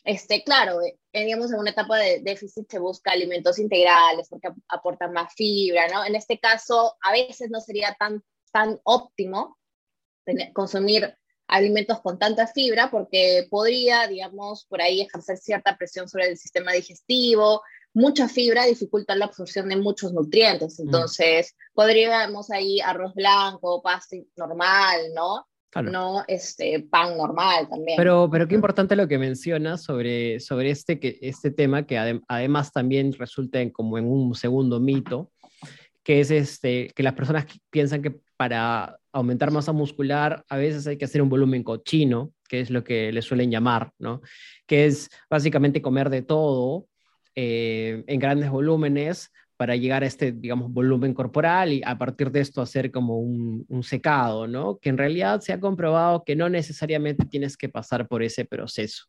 este, 0.08 0.42
claro, 0.42 0.80
eh, 0.80 0.96
digamos, 1.12 1.52
en 1.52 1.58
una 1.58 1.72
etapa 1.72 1.98
de 1.98 2.20
déficit 2.20 2.66
se 2.70 2.78
busca 2.78 3.10
alimentos 3.10 3.58
integrales 3.58 4.26
porque 4.30 4.48
aportan 4.68 5.12
más 5.12 5.34
fibra, 5.34 5.86
¿no? 5.88 6.02
En 6.02 6.14
este 6.14 6.38
caso, 6.38 6.96
a 7.02 7.12
veces 7.12 7.50
no 7.50 7.60
sería 7.60 7.94
tan, 7.98 8.24
tan 8.50 8.80
óptimo 8.84 9.58
consumir 10.54 11.14
alimentos 11.46 12.00
con 12.00 12.18
tanta 12.18 12.46
fibra 12.46 12.90
porque 12.90 13.48
podría, 13.50 14.06
digamos, 14.06 14.64
por 14.64 14.80
ahí 14.80 15.02
ejercer 15.02 15.36
cierta 15.36 15.76
presión 15.76 16.08
sobre 16.08 16.28
el 16.28 16.38
sistema 16.38 16.72
digestivo. 16.72 17.60
Mucha 17.92 18.28
fibra 18.28 18.64
dificulta 18.64 19.14
la 19.14 19.26
absorción 19.26 19.68
de 19.68 19.76
muchos 19.76 20.14
nutrientes, 20.14 20.78
mm. 20.78 20.82
entonces 20.84 21.54
podríamos 21.74 22.50
ahí 22.50 22.80
arroz 22.80 23.12
blanco, 23.14 23.82
pasta 23.82 24.16
normal, 24.36 25.12
¿no? 25.14 25.46
No 25.76 26.24
este, 26.26 26.80
pan 26.80 27.16
normal 27.16 27.68
también. 27.68 27.96
Pero, 27.96 28.28
pero 28.30 28.48
qué 28.48 28.54
importante 28.54 28.96
lo 28.96 29.08
que 29.08 29.18
mencionas 29.18 29.82
sobre, 29.82 30.40
sobre 30.40 30.70
este, 30.70 30.98
que, 30.98 31.18
este 31.20 31.50
tema, 31.50 31.86
que 31.86 31.98
además 32.26 32.72
también 32.72 33.12
resulta 33.12 33.60
en, 33.60 33.70
como 33.70 33.98
en 33.98 34.06
un 34.06 34.34
segundo 34.34 34.80
mito, 34.80 35.30
que 36.02 36.20
es 36.20 36.30
este, 36.30 36.90
que 36.94 37.02
las 37.02 37.14
personas 37.14 37.46
piensan 37.70 38.02
que 38.02 38.18
para 38.36 38.98
aumentar 39.12 39.50
masa 39.50 39.72
muscular 39.72 40.44
a 40.48 40.56
veces 40.56 40.86
hay 40.86 40.96
que 40.96 41.04
hacer 41.04 41.20
un 41.20 41.28
volumen 41.28 41.62
cochino, 41.62 42.32
que 42.48 42.60
es 42.60 42.70
lo 42.70 42.82
que 42.82 43.12
le 43.12 43.20
suelen 43.20 43.50
llamar, 43.50 43.92
¿no? 43.98 44.22
Que 44.66 44.86
es 44.86 45.10
básicamente 45.28 45.82
comer 45.82 46.08
de 46.08 46.22
todo 46.22 46.86
eh, 47.34 48.04
en 48.06 48.18
grandes 48.18 48.50
volúmenes 48.50 49.30
para 49.58 49.74
llegar 49.74 50.04
a 50.04 50.06
este, 50.06 50.30
digamos, 50.30 50.72
volumen 50.72 51.12
corporal 51.12 51.72
y 51.72 51.82
a 51.84 51.98
partir 51.98 52.30
de 52.30 52.40
esto 52.40 52.62
hacer 52.62 52.92
como 52.92 53.18
un, 53.18 53.82
secado, 53.82 54.46
¿no? 54.46 54.78
Que 54.78 54.88
en 54.88 54.96
realidad 54.96 55.40
se 55.40 55.52
ha 55.52 55.58
comprobado 55.58 56.22
que 56.24 56.36
no 56.36 56.48
necesariamente 56.48 57.26
tienes 57.26 57.56
que 57.56 57.68
pasar 57.68 58.06
por 58.06 58.22
ese 58.22 58.44
proceso. 58.44 59.06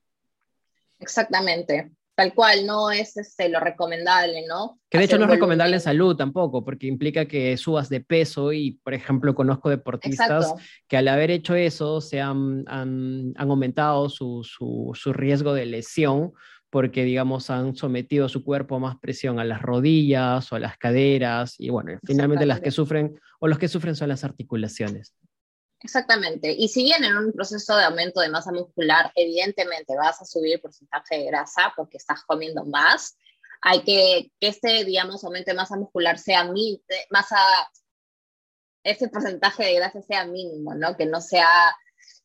Exactamente, 1.00 1.91
tal 2.15 2.34
cual, 2.34 2.65
no 2.65 2.89
es 2.89 3.15
este, 3.15 3.48
lo 3.48 3.60
recomendable, 3.60 4.48
¿no? 4.48 4.79
Que 4.89 4.98
de 4.98 5.03
hecho 5.03 5.20
no 5.20 5.25
es 5.25 5.32
recomendable 5.32 5.75
en 5.75 5.82
salud 5.82 6.15
tampoco, 6.15 6.65
porque 6.65 6.88
implica 6.88 7.25
que 7.25 7.56
subas 7.56 7.88
de 7.88 8.01
peso 8.01 8.51
y, 8.51 8.72
por 8.84 8.96
ejemplo, 8.96 9.36
conozco 9.36 9.70
deportistas 9.70 10.51
que 10.88 10.98
al 10.98 11.08
haber 11.10 11.29
hecho 11.29 11.53
eso 11.53 12.01
se 12.01 12.22
han, 12.22 12.63
han, 12.68 13.34
aumentado 13.38 14.10
su, 14.10 14.44
su, 14.44 14.94
su, 14.96 15.13
riesgo 15.13 15.53
de 15.53 15.68
lesión 15.68 16.34
porque, 16.70 17.04
digamos, 17.04 17.50
han 17.50 17.76
sometido 17.76 18.30
su 18.30 18.44
cuerpo 18.44 18.76
a 18.76 18.80
más 18.80 18.98
presión 19.00 19.40
a 19.40 19.46
las 19.46 19.62
rodillas 19.62 20.52
o 20.52 20.56
a 20.56 20.60
las 20.60 20.78
caderas 20.78 21.56
y, 21.58 21.70
bueno, 21.70 22.00
finalmente 22.06 22.46
las 22.46 22.62
que 22.62 22.72
sufren 22.72 23.20
o 23.40 23.48
los 23.48 23.58
que 23.58 23.68
sufren 23.68 23.96
son 23.96 24.10
las 24.10 24.24
articulaciones. 24.24 25.16
Exactamente. 25.82 26.52
Y 26.52 26.68
si 26.68 26.84
bien 26.84 27.04
en 27.04 27.18
un 27.18 27.32
proceso 27.32 27.76
de 27.76 27.86
aumento 27.86 28.20
de 28.20 28.30
masa 28.30 28.52
muscular, 28.52 29.12
evidentemente 29.16 29.96
vas 29.96 30.22
a 30.22 30.26
subir 30.26 30.56
el 30.56 30.62
porcentaje 30.62 31.20
de 31.20 31.26
grasa 31.26 31.74
porque 31.76 31.98
estás 31.98 32.24
comiendo 32.24 32.66
más, 32.66 33.18
hay 33.62 33.82
que 33.82 34.32
que 34.40 34.48
este, 34.48 34.84
digamos, 34.84 35.24
aumento 35.24 35.52
de 35.52 35.58
masa 35.58 35.78
muscular 35.78 36.18
sea 36.20 36.44
mi, 36.44 36.82
masa, 37.10 37.38
ese 38.84 39.08
porcentaje 39.08 39.64
de 39.64 39.76
grasa 39.76 40.02
sea 40.02 40.26
mínimo, 40.26 40.76
¿no? 40.76 40.98
Que 40.98 41.06
no 41.06 41.22
sea 41.22 41.48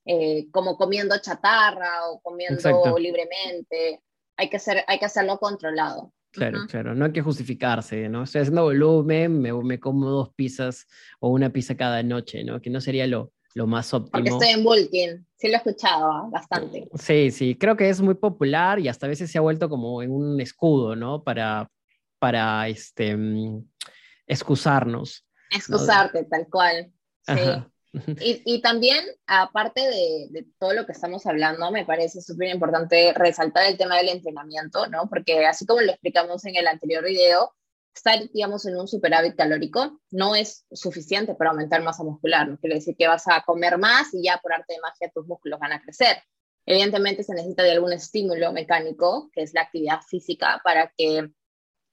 eh, 0.05 0.49
como 0.51 0.77
comiendo 0.77 1.17
chatarra 1.19 2.09
o 2.11 2.21
comiendo 2.21 2.99
libremente. 2.99 4.03
Hay 4.37 4.51
que, 4.51 4.59
ser, 4.59 4.85
hay 4.87 4.99
que 4.99 5.05
hacerlo 5.05 5.39
controlado. 5.39 6.13
Claro, 6.33 6.67
claro, 6.69 6.95
no 6.97 7.05
hay 7.05 7.13
que 7.13 7.23
justificarse, 7.23 8.09
¿no? 8.09 8.25
Estoy 8.25 8.41
haciendo 8.41 8.65
volumen, 8.65 9.41
me, 9.41 9.53
me 9.53 9.79
como 9.79 10.11
dos 10.11 10.31
pizzas 10.35 10.87
o 11.21 11.29
una 11.29 11.51
pizza 11.51 11.77
cada 11.77 12.03
noche, 12.03 12.43
¿no? 12.43 12.61
Que 12.61 12.71
no 12.71 12.81
sería 12.81 13.07
lo, 13.07 13.33
lo 13.55 13.69
más 13.69 13.95
óptimo. 13.95 14.11
Porque 14.11 14.31
estoy 14.31 14.49
en 14.49 14.65
bulking, 14.65 15.27
sí 15.37 15.47
lo 15.47 15.55
he 15.55 15.57
escuchado 15.57 16.11
¿ah? 16.11 16.29
bastante. 16.31 16.89
Sí, 16.95 17.31
sí, 17.31 17.55
creo 17.55 17.77
que 17.77 17.89
es 17.89 18.01
muy 18.01 18.15
popular 18.15 18.81
y 18.81 18.89
hasta 18.89 19.07
a 19.07 19.09
veces 19.09 19.31
se 19.31 19.39
ha 19.39 19.43
vuelto 19.43 19.69
como 19.69 20.03
en 20.03 20.11
un 20.11 20.41
escudo, 20.41 20.97
¿no? 20.97 21.23
Para, 21.23 21.71
para 22.19 22.67
este, 22.67 23.17
mm, 23.17 23.65
excusarnos. 24.27 25.25
Excusarte, 25.51 26.25
tal 26.25 26.49
cual. 26.51 26.93
Sí. 27.27 27.35
Y, 28.21 28.43
y, 28.45 28.61
también, 28.61 29.05
aparte 29.27 29.81
de, 29.81 30.29
de, 30.31 30.47
todo 30.59 30.75
lo 30.75 30.85
que 30.85 30.93
estamos 30.93 31.27
hablando, 31.27 31.71
me 31.71 31.85
parece 31.85 32.21
súper 32.21 32.49
importante 32.49 33.13
resaltar 33.15 33.67
el 33.67 33.79
tema 33.79 33.97
del 33.97 34.09
entrenamiento, 34.09 34.87
¿no? 34.89 35.09
Porque 35.09 35.47
así 35.47 35.65
como 35.65 35.81
lo 35.81 35.93
explicamos 35.93 36.45
en 36.45 36.57
el 36.57 36.67
anterior 36.67 37.05
video, 37.05 37.53
estar, 37.95 38.29
digamos, 38.33 38.67
en 38.67 38.77
un 38.77 38.89
superávit 38.89 39.37
calórico 39.37 40.01
no 40.11 40.35
es 40.35 40.67
suficiente 40.73 41.35
para 41.35 41.51
aumentar 41.51 41.83
masa 41.83 42.03
muscular. 42.03 42.49
No 42.49 42.59
quiere 42.59 42.77
decir 42.77 42.97
que 42.97 43.07
vas 43.07 43.27
a 43.29 43.43
comer 43.43 43.79
más 43.79 44.13
y 44.13 44.25
ya 44.25 44.39
por 44.39 44.53
arte 44.53 44.75
de 44.75 44.81
magia 44.81 45.11
tus 45.15 45.27
músculos 45.27 45.61
van 45.61 45.73
a 45.73 45.81
crecer. 45.81 46.17
Evidentemente 46.67 47.23
se 47.23 47.35
necesita 47.35 47.63
de 47.63 47.73
algún 47.73 47.93
estímulo 47.93 48.53
mecánico, 48.53 49.31
que 49.33 49.43
es 49.43 49.55
la 49.55 49.63
actividad 49.63 50.01
física, 50.01 50.61
para 50.65 50.93
que 50.97 51.31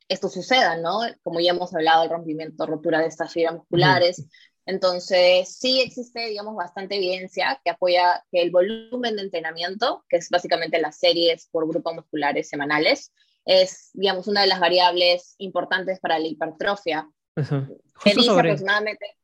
esto 0.08 0.30
suceda, 0.30 0.78
¿no? 0.78 1.02
Como 1.24 1.40
ya 1.40 1.52
hemos 1.52 1.74
hablado, 1.74 2.04
el 2.04 2.10
rompimiento, 2.10 2.66
rotura 2.66 3.00
de 3.00 3.08
estas 3.08 3.32
fibras 3.32 3.56
musculares. 3.56 4.28
Entonces, 4.66 5.58
sí 5.58 5.82
existe, 5.82 6.28
digamos, 6.28 6.56
bastante 6.56 6.96
evidencia 6.96 7.60
que 7.64 7.72
apoya 7.72 8.24
que 8.32 8.42
el 8.42 8.52
volumen 8.52 9.16
de 9.16 9.24
entrenamiento, 9.24 10.06
que 10.08 10.18
es 10.18 10.30
básicamente 10.30 10.80
las 10.80 11.00
series 11.00 11.48
por 11.48 11.68
grupos 11.68 11.96
musculares 11.96 12.48
semanales, 12.48 13.12
es, 13.46 13.90
digamos, 13.94 14.28
una 14.28 14.42
de 14.42 14.48
las 14.48 14.60
variables 14.60 15.36
importantes 15.40 16.00
para 16.00 16.20
la 16.20 16.28
hipertrofia. 16.28 17.10
Se 17.36 18.14
dice 18.16 18.32
aproximadamente... 18.32 19.18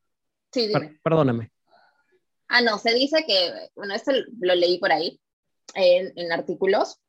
Sí, 0.51 0.67
dime. 0.67 0.99
perdóname. 1.03 1.51
Ah, 2.47 2.61
no, 2.61 2.77
se 2.79 2.93
dice 2.93 3.25
que, 3.27 3.69
bueno, 3.75 3.93
esto 3.93 4.11
lo 4.39 4.55
leí 4.55 4.79
por 4.79 4.91
ahí, 4.91 5.19
en, 5.75 6.13
en 6.15 6.31
artículos, 6.31 6.99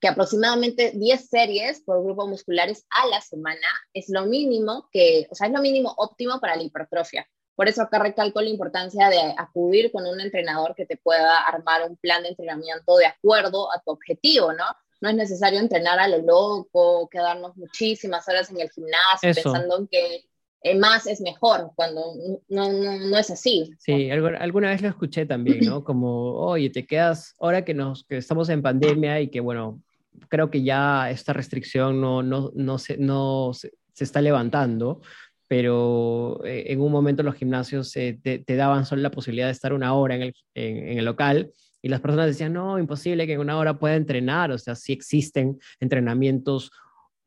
que 0.00 0.08
aproximadamente 0.08 0.92
10 0.94 1.28
series 1.28 1.80
por 1.80 2.04
grupo 2.04 2.28
musculares 2.28 2.86
a 2.90 3.06
la 3.06 3.20
semana 3.20 3.66
es 3.92 4.08
lo 4.10 4.26
mínimo 4.26 4.88
que, 4.92 5.26
o 5.30 5.34
sea, 5.34 5.48
es 5.48 5.52
lo 5.52 5.60
mínimo 5.60 5.92
óptimo 5.96 6.38
para 6.38 6.54
la 6.54 6.62
hipertrofia. 6.62 7.28
Por 7.58 7.66
eso 7.66 7.82
acá 7.82 7.98
recalco 7.98 8.40
la 8.40 8.50
importancia 8.50 9.08
de 9.08 9.34
acudir 9.36 9.90
con 9.90 10.06
un 10.06 10.20
entrenador 10.20 10.76
que 10.76 10.86
te 10.86 10.96
pueda 10.96 11.40
armar 11.40 11.82
un 11.90 11.96
plan 11.96 12.22
de 12.22 12.28
entrenamiento 12.28 12.96
de 12.96 13.06
acuerdo 13.06 13.72
a 13.72 13.80
tu 13.80 13.90
objetivo, 13.90 14.52
¿no? 14.52 14.64
no 15.00 15.08
es 15.08 15.16
necesario 15.16 15.58
entrenar 15.58 15.98
a 15.98 16.06
lo 16.06 16.18
loco, 16.18 17.08
quedarnos 17.08 17.56
muchísimas 17.56 18.28
horas 18.28 18.48
en 18.50 18.60
el 18.60 18.70
gimnasio 18.70 19.34
pensando 19.34 19.78
en 19.78 19.88
que 19.88 20.24
eh, 20.62 20.76
más 20.76 21.08
es 21.08 21.20
mejor, 21.20 21.72
cuando 21.74 22.14
no, 22.48 22.72
no, 22.72 23.18
es 23.18 23.30
así. 23.30 23.72
Sí, 23.78 24.08
alguna 24.10 24.70
vez 24.70 24.80
lo 24.80 24.88
escuché 24.88 25.26
también, 25.26 25.60
¿no? 25.64 25.82
Como, 25.84 26.34
oye, 26.34 26.70
te 26.70 26.86
quedas, 26.86 27.34
ahora 27.40 27.64
que, 27.64 27.74
nos, 27.74 28.04
que 28.04 28.18
estamos 28.18 28.48
en 28.50 28.62
pandemia 28.62 29.20
y 29.20 29.28
que, 29.28 29.40
bueno, 29.40 29.82
creo 30.28 30.50
que 30.50 30.62
ya 30.62 31.10
esta 31.10 31.32
restricción 31.32 32.00
no, 32.00 32.22
no, 32.22 32.50
no, 32.54 32.78
se, 32.78 32.98
no 32.98 33.52
se, 33.54 33.72
está 33.98 34.20
levantando, 34.20 35.00
pero 35.48 36.40
eh, 36.44 36.66
en 36.68 36.80
un 36.80 36.92
momento 36.92 37.22
los 37.22 37.34
gimnasios 37.34 37.92
te, 37.92 38.44
daban 38.46 38.86
solo 38.86 39.02
la 39.02 39.10
posibilidad 39.10 39.46
de 39.46 39.52
estar 39.52 39.72
una 39.72 39.94
hora 39.94 40.14
en 40.14 40.22
el, 40.22 40.34
en 40.54 40.98
el 40.98 41.04
local 41.04 41.50
y 41.82 41.88
las 41.88 42.00
personas 42.00 42.26
decían, 42.26 42.52
no, 42.52 42.78
imposible 42.78 43.26
que 43.26 43.34
en 43.34 43.40
una 43.40 43.58
hora 43.58 43.78
pueda 43.78 43.96
entrenar. 43.96 44.50
O 44.50 44.58
sea, 44.58 44.74
sí 44.74 44.92
existen 44.92 45.58
entrenamientos 45.80 46.70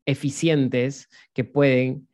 eficientes 0.04 1.08
que 1.32 1.44
pueden 1.44 2.08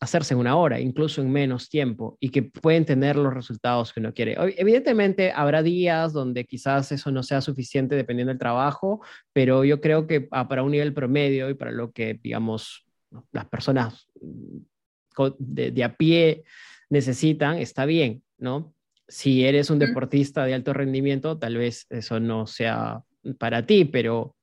hacerse 0.00 0.34
en 0.34 0.40
una 0.40 0.56
hora, 0.56 0.80
incluso 0.80 1.22
en 1.22 1.32
menos 1.32 1.70
tiempo, 1.70 2.18
y 2.20 2.28
que 2.28 2.42
pueden 2.42 2.84
tener 2.84 3.16
los 3.16 3.32
resultados 3.32 3.92
que 3.92 4.00
uno 4.00 4.12
quiere. 4.12 4.36
Evidentemente, 4.58 5.32
habrá 5.34 5.62
días 5.62 6.12
donde 6.12 6.44
quizás 6.44 6.92
eso 6.92 7.10
no 7.10 7.22
sea 7.22 7.40
suficiente 7.40 7.96
dependiendo 7.96 8.30
del 8.30 8.38
trabajo, 8.38 9.00
pero 9.32 9.64
yo 9.64 9.80
creo 9.80 10.06
que 10.06 10.28
ah, 10.30 10.46
para 10.46 10.62
un 10.62 10.72
nivel 10.72 10.92
promedio 10.92 11.48
y 11.48 11.54
para 11.54 11.70
lo 11.70 11.90
que, 11.90 12.20
digamos, 12.22 12.84
las 13.32 13.46
personas 13.46 14.08
mm, 14.20 14.58
de, 15.38 15.70
de 15.70 15.84
a 15.84 15.96
pie 15.96 16.44
necesitan, 16.90 17.58
está 17.58 17.86
bien, 17.86 18.22
¿no? 18.38 18.74
si 19.12 19.44
eres 19.44 19.68
un 19.68 19.78
deportista 19.78 20.46
de 20.46 20.54
alto 20.54 20.72
rendimiento, 20.72 21.38
tal 21.38 21.58
vez 21.58 21.86
eso 21.90 22.18
no 22.18 22.46
sea 22.46 23.02
para 23.38 23.66
ti, 23.66 23.84
pero 23.84 24.34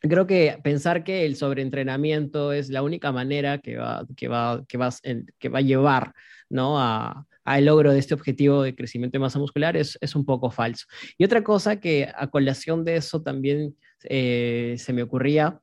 creo 0.00 0.26
que 0.26 0.58
pensar 0.64 1.04
que 1.04 1.24
el 1.24 1.36
sobreentrenamiento 1.36 2.52
es 2.52 2.68
la 2.68 2.82
única 2.82 3.12
manera 3.12 3.58
que 3.58 3.76
va, 3.76 4.04
que 4.16 4.26
va, 4.26 4.64
que 4.66 4.76
vas 4.76 5.00
que 5.38 5.48
va 5.48 5.60
a 5.60 5.62
llevar 5.62 6.14
¿no? 6.50 6.80
a, 6.80 7.26
al 7.44 7.64
logro 7.64 7.92
de 7.92 8.00
este 8.00 8.14
objetivo 8.14 8.62
de 8.62 8.74
crecimiento 8.74 9.18
de 9.18 9.20
masa 9.20 9.38
muscular 9.38 9.76
es, 9.76 9.96
es, 10.00 10.16
un 10.16 10.24
poco 10.24 10.50
falso. 10.50 10.86
Y 11.16 11.24
otra 11.24 11.44
cosa 11.44 11.78
que 11.78 12.10
a 12.12 12.26
colación 12.26 12.84
de 12.84 12.96
eso 12.96 13.22
también 13.22 13.76
eh, 14.02 14.74
se 14.78 14.92
me 14.92 15.04
ocurría 15.04 15.60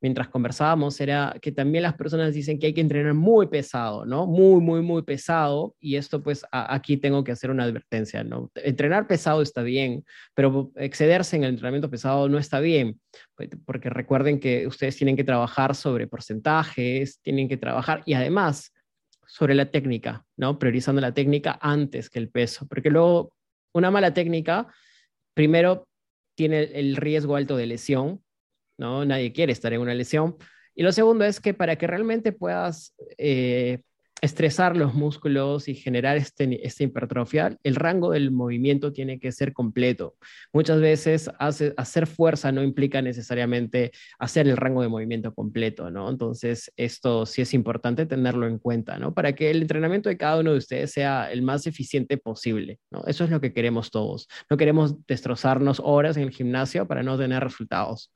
mientras 0.00 0.28
conversábamos 0.28 1.00
era 1.00 1.36
que 1.40 1.52
también 1.52 1.82
las 1.82 1.94
personas 1.94 2.34
dicen 2.34 2.58
que 2.58 2.66
hay 2.66 2.74
que 2.74 2.80
entrenar 2.80 3.14
muy 3.14 3.48
pesado, 3.48 4.06
¿no? 4.06 4.26
Muy, 4.26 4.60
muy, 4.60 4.80
muy 4.80 5.02
pesado. 5.02 5.74
Y 5.78 5.96
esto 5.96 6.22
pues 6.22 6.44
aquí 6.50 6.96
tengo 6.96 7.22
que 7.22 7.32
hacer 7.32 7.50
una 7.50 7.64
advertencia, 7.64 8.24
¿no? 8.24 8.50
Entrenar 8.54 9.06
pesado 9.06 9.42
está 9.42 9.62
bien, 9.62 10.04
pero 10.34 10.72
excederse 10.76 11.36
en 11.36 11.44
el 11.44 11.50
entrenamiento 11.50 11.90
pesado 11.90 12.28
no 12.28 12.38
está 12.38 12.60
bien, 12.60 13.00
pues, 13.34 13.50
porque 13.66 13.90
recuerden 13.90 14.40
que 14.40 14.66
ustedes 14.66 14.96
tienen 14.96 15.16
que 15.16 15.24
trabajar 15.24 15.74
sobre 15.74 16.06
porcentajes, 16.06 17.20
tienen 17.20 17.48
que 17.48 17.56
trabajar 17.56 18.02
y 18.06 18.14
además 18.14 18.72
sobre 19.26 19.54
la 19.54 19.70
técnica, 19.70 20.24
¿no? 20.36 20.58
Priorizando 20.58 21.00
la 21.00 21.14
técnica 21.14 21.58
antes 21.60 22.10
que 22.10 22.18
el 22.18 22.30
peso, 22.30 22.66
porque 22.66 22.90
luego 22.90 23.32
una 23.72 23.90
mala 23.90 24.12
técnica, 24.12 24.66
primero 25.34 25.86
tiene 26.34 26.62
el 26.62 26.96
riesgo 26.96 27.36
alto 27.36 27.56
de 27.56 27.66
lesión, 27.66 28.22
¿no? 28.80 29.04
Nadie 29.04 29.32
quiere 29.32 29.52
estar 29.52 29.72
en 29.72 29.80
una 29.80 29.94
lesión. 29.94 30.36
Y 30.74 30.82
lo 30.82 30.90
segundo 30.90 31.24
es 31.24 31.40
que 31.40 31.54
para 31.54 31.76
que 31.76 31.86
realmente 31.86 32.32
puedas 32.32 32.94
eh, 33.18 33.82
estresar 34.20 34.76
los 34.76 34.94
músculos 34.94 35.68
y 35.68 35.74
generar 35.74 36.16
este, 36.16 36.66
esta 36.66 36.84
hipertrofia, 36.84 37.56
el 37.62 37.74
rango 37.74 38.12
del 38.12 38.30
movimiento 38.30 38.92
tiene 38.92 39.18
que 39.18 39.32
ser 39.32 39.52
completo. 39.52 40.16
Muchas 40.52 40.80
veces 40.80 41.30
hacer 41.38 42.06
fuerza 42.06 42.52
no 42.52 42.62
implica 42.62 43.00
necesariamente 43.00 43.92
hacer 44.18 44.46
el 44.46 44.56
rango 44.56 44.82
de 44.82 44.88
movimiento 44.88 45.34
completo, 45.34 45.90
¿no? 45.90 46.08
Entonces, 46.10 46.70
esto 46.76 47.24
sí 47.26 47.42
es 47.42 47.54
importante 47.54 48.06
tenerlo 48.06 48.46
en 48.46 48.58
cuenta, 48.58 48.98
¿no? 48.98 49.14
Para 49.14 49.34
que 49.34 49.50
el 49.50 49.62
entrenamiento 49.62 50.08
de 50.08 50.18
cada 50.18 50.40
uno 50.40 50.52
de 50.52 50.58
ustedes 50.58 50.92
sea 50.92 51.30
el 51.32 51.42
más 51.42 51.66
eficiente 51.66 52.18
posible. 52.18 52.78
Eso 53.06 53.24
es 53.24 53.30
lo 53.30 53.40
que 53.40 53.52
queremos 53.52 53.90
todos. 53.90 54.28
No 54.50 54.56
queremos 54.56 54.94
destrozarnos 55.06 55.80
horas 55.82 56.16
en 56.16 56.24
el 56.24 56.30
gimnasio 56.30 56.86
para 56.86 57.02
no 57.02 57.16
tener 57.16 57.42
resultados 57.42 58.12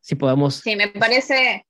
si 0.00 0.14
podemos... 0.14 0.56
Sí, 0.56 0.76
me 0.76 0.88
parece, 0.88 1.66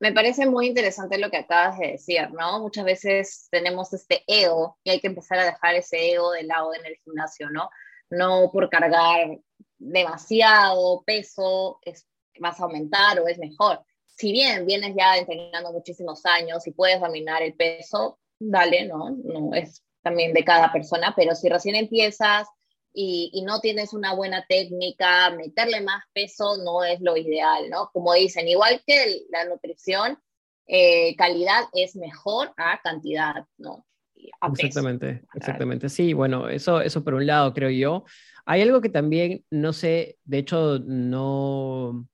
me 0.00 0.12
parece 0.12 0.46
muy 0.46 0.66
interesante 0.68 1.18
lo 1.18 1.30
que 1.30 1.38
acabas 1.38 1.78
de 1.78 1.92
decir, 1.92 2.30
¿no? 2.32 2.60
Muchas 2.60 2.84
veces 2.84 3.48
tenemos 3.50 3.92
este 3.92 4.24
ego 4.26 4.78
y 4.84 4.90
hay 4.90 5.00
que 5.00 5.08
empezar 5.08 5.38
a 5.38 5.44
dejar 5.44 5.74
ese 5.74 6.12
ego 6.12 6.32
de 6.32 6.44
lado 6.44 6.74
en 6.74 6.84
el 6.86 6.96
gimnasio, 7.04 7.50
¿no? 7.50 7.70
No 8.10 8.50
por 8.52 8.68
cargar 8.68 9.38
demasiado 9.78 11.02
peso 11.04 11.78
es, 11.82 12.06
vas 12.38 12.60
a 12.60 12.64
aumentar 12.64 13.18
o 13.20 13.28
es 13.28 13.38
mejor. 13.38 13.84
Si 14.06 14.32
bien 14.32 14.66
vienes 14.66 14.94
ya 14.96 15.16
entrenando 15.16 15.72
muchísimos 15.72 16.24
años 16.26 16.66
y 16.66 16.72
puedes 16.72 17.00
dominar 17.00 17.42
el 17.42 17.54
peso, 17.54 18.18
dale, 18.38 18.86
¿no? 18.86 19.10
No 19.10 19.54
es 19.54 19.82
también 20.02 20.32
de 20.32 20.44
cada 20.44 20.72
persona, 20.72 21.14
pero 21.16 21.34
si 21.34 21.48
recién 21.48 21.76
empiezas 21.76 22.48
y, 22.94 23.42
no 23.46 23.60
tienes 23.60 23.92
una 23.92 24.14
buena 24.14 24.44
técnica, 24.46 25.30
meterle 25.30 25.80
más 25.80 26.04
peso 26.12 26.56
no 26.64 26.84
es 26.84 27.00
lo 27.00 27.16
ideal, 27.16 27.70
¿no? 27.70 27.90
Como 27.92 28.12
dicen, 28.14 28.48
igual 28.48 28.82
que 28.86 29.22
la 29.30 29.44
nutrición, 29.44 30.18
eh, 30.66 31.16
calidad 31.16 31.64
es 31.72 31.96
mejor 31.96 32.52
a 32.56 32.80
cantidad, 32.82 33.46
¿no? 33.58 33.86
exactamente, 34.52 35.22
exactamente. 35.34 35.88
Sí, 35.88 36.12
bueno, 36.12 36.48
eso, 36.48 36.80
eso 36.80 37.02
por 37.02 37.14
un 37.14 37.26
lado, 37.26 37.52
creo 37.52 37.70
yo. 37.70 38.04
Hay 38.44 38.62
algo 38.62 38.80
que 38.80 38.88
también, 38.88 39.44
no 39.50 39.72
sé, 39.72 40.18
de 40.24 40.38
hecho, 40.38 40.78
no, 40.78 42.06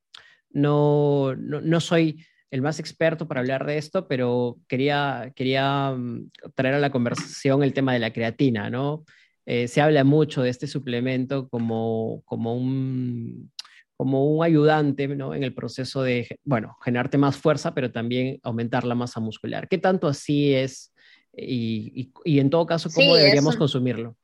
no, 0.51 1.35
no, 1.37 1.81
soy 1.81 2.25
el 2.51 2.63
más 2.63 2.81
experto 2.81 3.29
para 3.29 3.41
hablar 3.41 3.67
de 3.67 3.77
esto, 3.79 4.09
pero 4.09 4.57
quería, 4.69 5.33
quería 5.35 5.93
mm, 5.93 6.31
traer 6.55 6.77
a 6.77 6.81
la 6.81 6.91
conversación 6.91 7.63
el 7.63 7.75
tema 7.75 7.93
de 7.93 7.99
la 7.99 8.13
creatina, 8.13 8.71
¿no? 8.71 9.05
Eh, 9.51 9.67
se 9.67 9.81
habla 9.81 10.05
mucho 10.05 10.43
de 10.43 10.51
este 10.51 10.67
suplemento 10.67 11.49
como, 11.49 12.21
como, 12.27 12.55
un, 12.55 13.51
como 13.97 14.27
un 14.27 14.45
ayudante 14.45 15.09
¿no? 15.09 15.35
en 15.35 15.43
el 15.43 15.55
proceso 15.55 16.03
de, 16.03 16.29
bueno, 16.45 16.77
generarte 16.85 17.17
más 17.17 17.39
fuerza, 17.39 17.73
pero 17.73 17.91
también 17.91 18.39
aumentar 18.43 18.85
la 18.85 18.95
masa 18.95 19.21
muscular. 19.21 19.67
¿Qué 19.67 19.79
tanto 19.79 20.07
así 20.07 20.55
es? 20.55 20.93
Y, 21.35 22.13
y, 22.27 22.41
en 22.41 22.51
todo 22.51 22.67
caso, 22.67 22.91
¿cómo 22.95 23.17
deberíamos 23.17 23.57
consumirlo? 23.57 24.19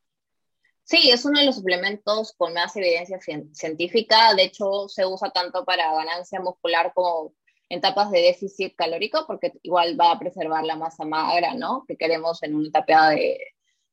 Sí, 0.82 1.10
es 1.10 1.24
uno 1.24 1.40
de 1.40 1.46
los 1.46 1.54
suplementos 1.54 2.34
con 2.36 2.52
más 2.52 2.76
evidencia 2.76 3.18
científica. 3.52 4.34
De 4.34 4.42
hecho, 4.42 4.90
se 4.90 5.06
usa 5.06 5.30
tanto 5.30 5.64
para 5.64 5.90
ganancia 5.94 6.38
muscular 6.40 6.92
como 6.94 7.32
en 7.70 7.78
etapas 7.78 8.10
de 8.10 8.20
déficit 8.20 8.76
calórico, 8.76 9.24
porque 9.26 9.54
igual 9.62 9.98
va 9.98 10.12
a 10.12 10.18
preservar 10.18 10.64
la 10.64 10.76
masa 10.76 11.06
magra, 11.06 11.54
¿no? 11.54 11.86
Que 11.88 11.96
queremos 11.96 12.42
en 12.42 12.56
una 12.56 12.68
etapa 12.68 13.08
de, 13.08 13.38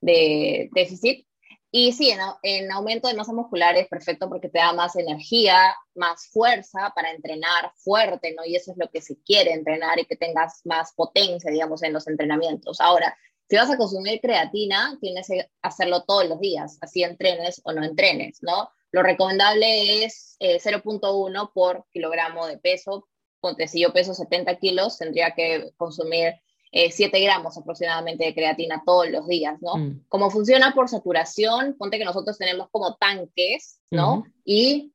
de 0.01 0.69
déficit. 0.73 1.25
Y 1.73 1.93
sí, 1.93 2.13
en, 2.43 2.71
aumento 2.71 3.07
de 3.07 3.13
masa 3.13 3.31
muscular 3.31 3.77
es 3.77 3.87
perfecto 3.87 4.27
porque 4.27 4.49
te 4.49 4.59
da 4.59 4.73
más 4.73 4.97
energía, 4.97 5.73
más 5.95 6.27
fuerza 6.27 6.91
para 6.93 7.11
entrenar 7.11 7.71
fuerte, 7.77 8.33
¿no? 8.35 8.43
Y 8.43 8.57
eso 8.57 8.71
es 8.71 8.77
lo 8.77 8.89
que 8.89 9.01
se 9.01 9.21
quiere, 9.23 9.53
entrenar 9.53 9.97
y 9.97 10.05
que 10.05 10.17
tengas 10.17 10.59
más 10.65 10.91
potencia, 10.93 11.49
digamos, 11.49 11.81
en 11.83 11.93
los 11.93 12.07
entrenamientos. 12.09 12.81
Ahora, 12.81 13.15
si 13.47 13.55
vas 13.55 13.69
a 13.71 13.77
consumir 13.77 14.19
creatina, 14.19 14.97
tienes 14.99 15.27
que 15.27 15.49
hacerlo 15.61 16.03
todos 16.03 16.27
los 16.27 16.41
días, 16.41 16.77
así 16.81 17.03
entrenes 17.03 17.61
o 17.63 17.71
no 17.71 17.83
entrenes, 17.85 18.39
¿no? 18.41 18.69
Lo 18.91 19.03
recomendable 19.03 20.03
es 20.03 20.35
0.1 20.39 21.45
eh, 21.45 21.49
por 21.53 21.85
kilogramo 21.91 22.47
de 22.47 22.57
peso. 22.57 23.07
Ponte, 23.39 23.69
si 23.69 23.81
yo 23.81 23.93
peso 23.93 24.13
70 24.13 24.57
kilos, 24.57 24.97
tendría 24.97 25.31
que 25.31 25.71
consumir 25.77 26.33
7 26.71 27.17
eh, 27.17 27.23
gramos 27.23 27.57
aproximadamente 27.57 28.25
de 28.25 28.33
creatina 28.33 28.81
todos 28.85 29.09
los 29.09 29.27
días, 29.27 29.61
¿no? 29.61 29.75
Mm. 29.75 30.05
Como 30.07 30.29
funciona 30.29 30.73
por 30.73 30.87
saturación, 30.87 31.75
ponte 31.77 31.97
que 31.97 32.05
nosotros 32.05 32.37
tenemos 32.37 32.69
como 32.71 32.95
tanques, 32.95 33.79
¿no? 33.89 34.23
Y 34.45 34.93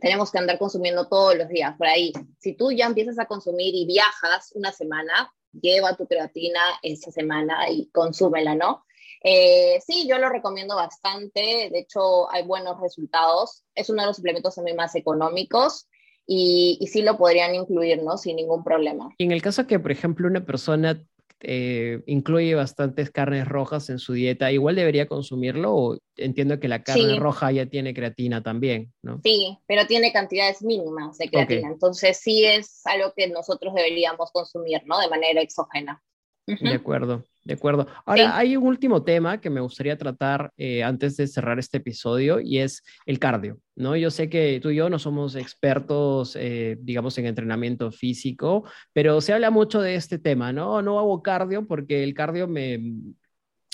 tenemos 0.00 0.32
que 0.32 0.38
andar 0.38 0.58
consumiendo 0.58 1.06
todos 1.08 1.36
los 1.36 1.48
días 1.48 1.76
por 1.78 1.86
ahí. 1.86 2.12
Si 2.38 2.54
tú 2.54 2.72
ya 2.72 2.86
empiezas 2.86 3.18
a 3.20 3.26
consumir 3.26 3.72
y 3.74 3.86
viajas 3.86 4.50
una 4.54 4.72
semana, 4.72 5.32
lleva 5.52 5.96
tu 5.96 6.06
creatina 6.08 6.60
esa 6.82 7.12
semana 7.12 7.70
y 7.70 7.88
consúmela, 7.90 8.56
¿no? 8.56 8.84
Eh, 9.22 9.80
sí, 9.86 10.08
yo 10.08 10.18
lo 10.18 10.28
recomiendo 10.28 10.74
bastante, 10.74 11.70
de 11.70 11.78
hecho 11.78 12.28
hay 12.32 12.42
buenos 12.42 12.80
resultados, 12.80 13.62
es 13.76 13.88
uno 13.88 14.02
de 14.02 14.08
los 14.08 14.16
suplementos 14.16 14.56
también 14.56 14.76
más 14.76 14.96
económicos 14.96 15.86
y, 16.26 16.78
y 16.80 16.88
sí 16.88 17.02
lo 17.02 17.16
podrían 17.16 17.54
incluir, 17.54 18.02
¿no? 18.02 18.18
Sin 18.18 18.36
ningún 18.36 18.64
problema. 18.64 19.10
Y 19.18 19.24
en 19.24 19.30
el 19.30 19.40
caso 19.40 19.68
que, 19.68 19.78
por 19.78 19.92
ejemplo, 19.92 20.26
una 20.26 20.44
persona 20.44 21.00
eh, 21.42 22.02
incluye 22.06 22.54
bastantes 22.54 23.10
carnes 23.10 23.46
rojas 23.46 23.90
en 23.90 23.98
su 23.98 24.12
dieta, 24.12 24.52
igual 24.52 24.76
debería 24.76 25.06
consumirlo 25.06 25.74
o 25.74 25.98
entiendo 26.16 26.60
que 26.60 26.68
la 26.68 26.82
carne 26.82 27.18
roja 27.18 27.50
ya 27.52 27.66
tiene 27.66 27.94
creatina 27.94 28.42
también, 28.42 28.92
¿no? 29.02 29.20
Sí, 29.22 29.58
pero 29.66 29.86
tiene 29.86 30.12
cantidades 30.12 30.62
mínimas 30.62 31.18
de 31.18 31.28
creatina, 31.28 31.68
entonces 31.68 32.18
sí 32.18 32.44
es 32.44 32.82
algo 32.84 33.12
que 33.16 33.28
nosotros 33.28 33.74
deberíamos 33.74 34.30
consumir, 34.30 34.82
¿no? 34.86 35.00
De 35.00 35.08
manera 35.08 35.40
exógena. 35.40 36.02
De 36.46 36.74
acuerdo. 36.74 37.24
De 37.44 37.54
acuerdo. 37.54 37.88
Ahora, 38.06 38.36
hay 38.36 38.56
un 38.56 38.64
último 38.64 39.02
tema 39.02 39.40
que 39.40 39.50
me 39.50 39.60
gustaría 39.60 39.98
tratar 39.98 40.52
eh, 40.56 40.84
antes 40.84 41.16
de 41.16 41.26
cerrar 41.26 41.58
este 41.58 41.78
episodio 41.78 42.38
y 42.40 42.58
es 42.58 42.84
el 43.04 43.18
cardio, 43.18 43.58
¿no? 43.74 43.96
Yo 43.96 44.10
sé 44.10 44.28
que 44.28 44.60
tú 44.62 44.70
y 44.70 44.76
yo 44.76 44.88
no 44.88 45.00
somos 45.00 45.34
expertos, 45.34 46.36
eh, 46.36 46.76
digamos, 46.80 47.18
en 47.18 47.26
entrenamiento 47.26 47.90
físico, 47.90 48.64
pero 48.92 49.20
se 49.20 49.32
habla 49.32 49.50
mucho 49.50 49.80
de 49.80 49.96
este 49.96 50.20
tema, 50.20 50.52
¿no? 50.52 50.82
No 50.82 51.00
hago 51.00 51.20
cardio 51.20 51.66
porque 51.66 52.04
el 52.04 52.14
cardio 52.14 52.46
me, 52.46 52.80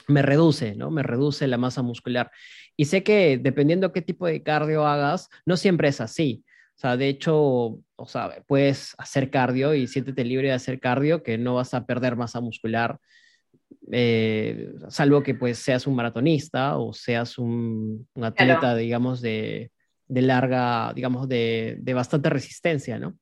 me 0.06 0.22
reduce, 0.22 0.74
¿no? 0.74 0.90
Me 0.90 1.02
reduce 1.02 1.46
la 1.46 1.58
masa 1.58 1.82
muscular. 1.82 2.30
Y 2.74 2.86
sé 2.86 3.02
que 3.02 3.38
dependiendo 3.38 3.92
qué 3.92 4.00
tipo 4.00 4.26
de 4.26 4.42
cardio 4.42 4.86
hagas, 4.86 5.28
no 5.44 5.58
siempre 5.58 5.88
es 5.88 6.00
así. 6.00 6.42
O 6.78 6.80
sea, 6.80 6.96
de 6.96 7.08
hecho, 7.08 7.80
o 7.96 8.06
sea, 8.06 8.42
puedes 8.46 8.94
hacer 8.98 9.30
cardio 9.30 9.74
y 9.74 9.88
siéntete 9.88 10.24
libre 10.24 10.48
de 10.48 10.54
hacer 10.54 10.78
cardio, 10.78 11.22
que 11.22 11.36
no 11.36 11.56
vas 11.56 11.74
a 11.74 11.84
perder 11.86 12.14
masa 12.16 12.40
muscular 12.40 13.00
eh, 13.90 14.72
salvo 14.88 15.22
que 15.22 15.34
pues 15.34 15.58
seas 15.58 15.86
un 15.86 15.94
maratonista 15.94 16.78
o 16.78 16.92
seas 16.92 17.38
un, 17.38 18.08
atleta, 18.20 18.74
digamos, 18.74 19.20
de, 19.20 19.70
larga, 20.08 20.92
digamos, 20.94 21.28
de, 21.28 21.76
de, 21.78 21.94
bastante 21.94 22.30
resistencia, 22.30 22.98
¿no? 22.98 23.18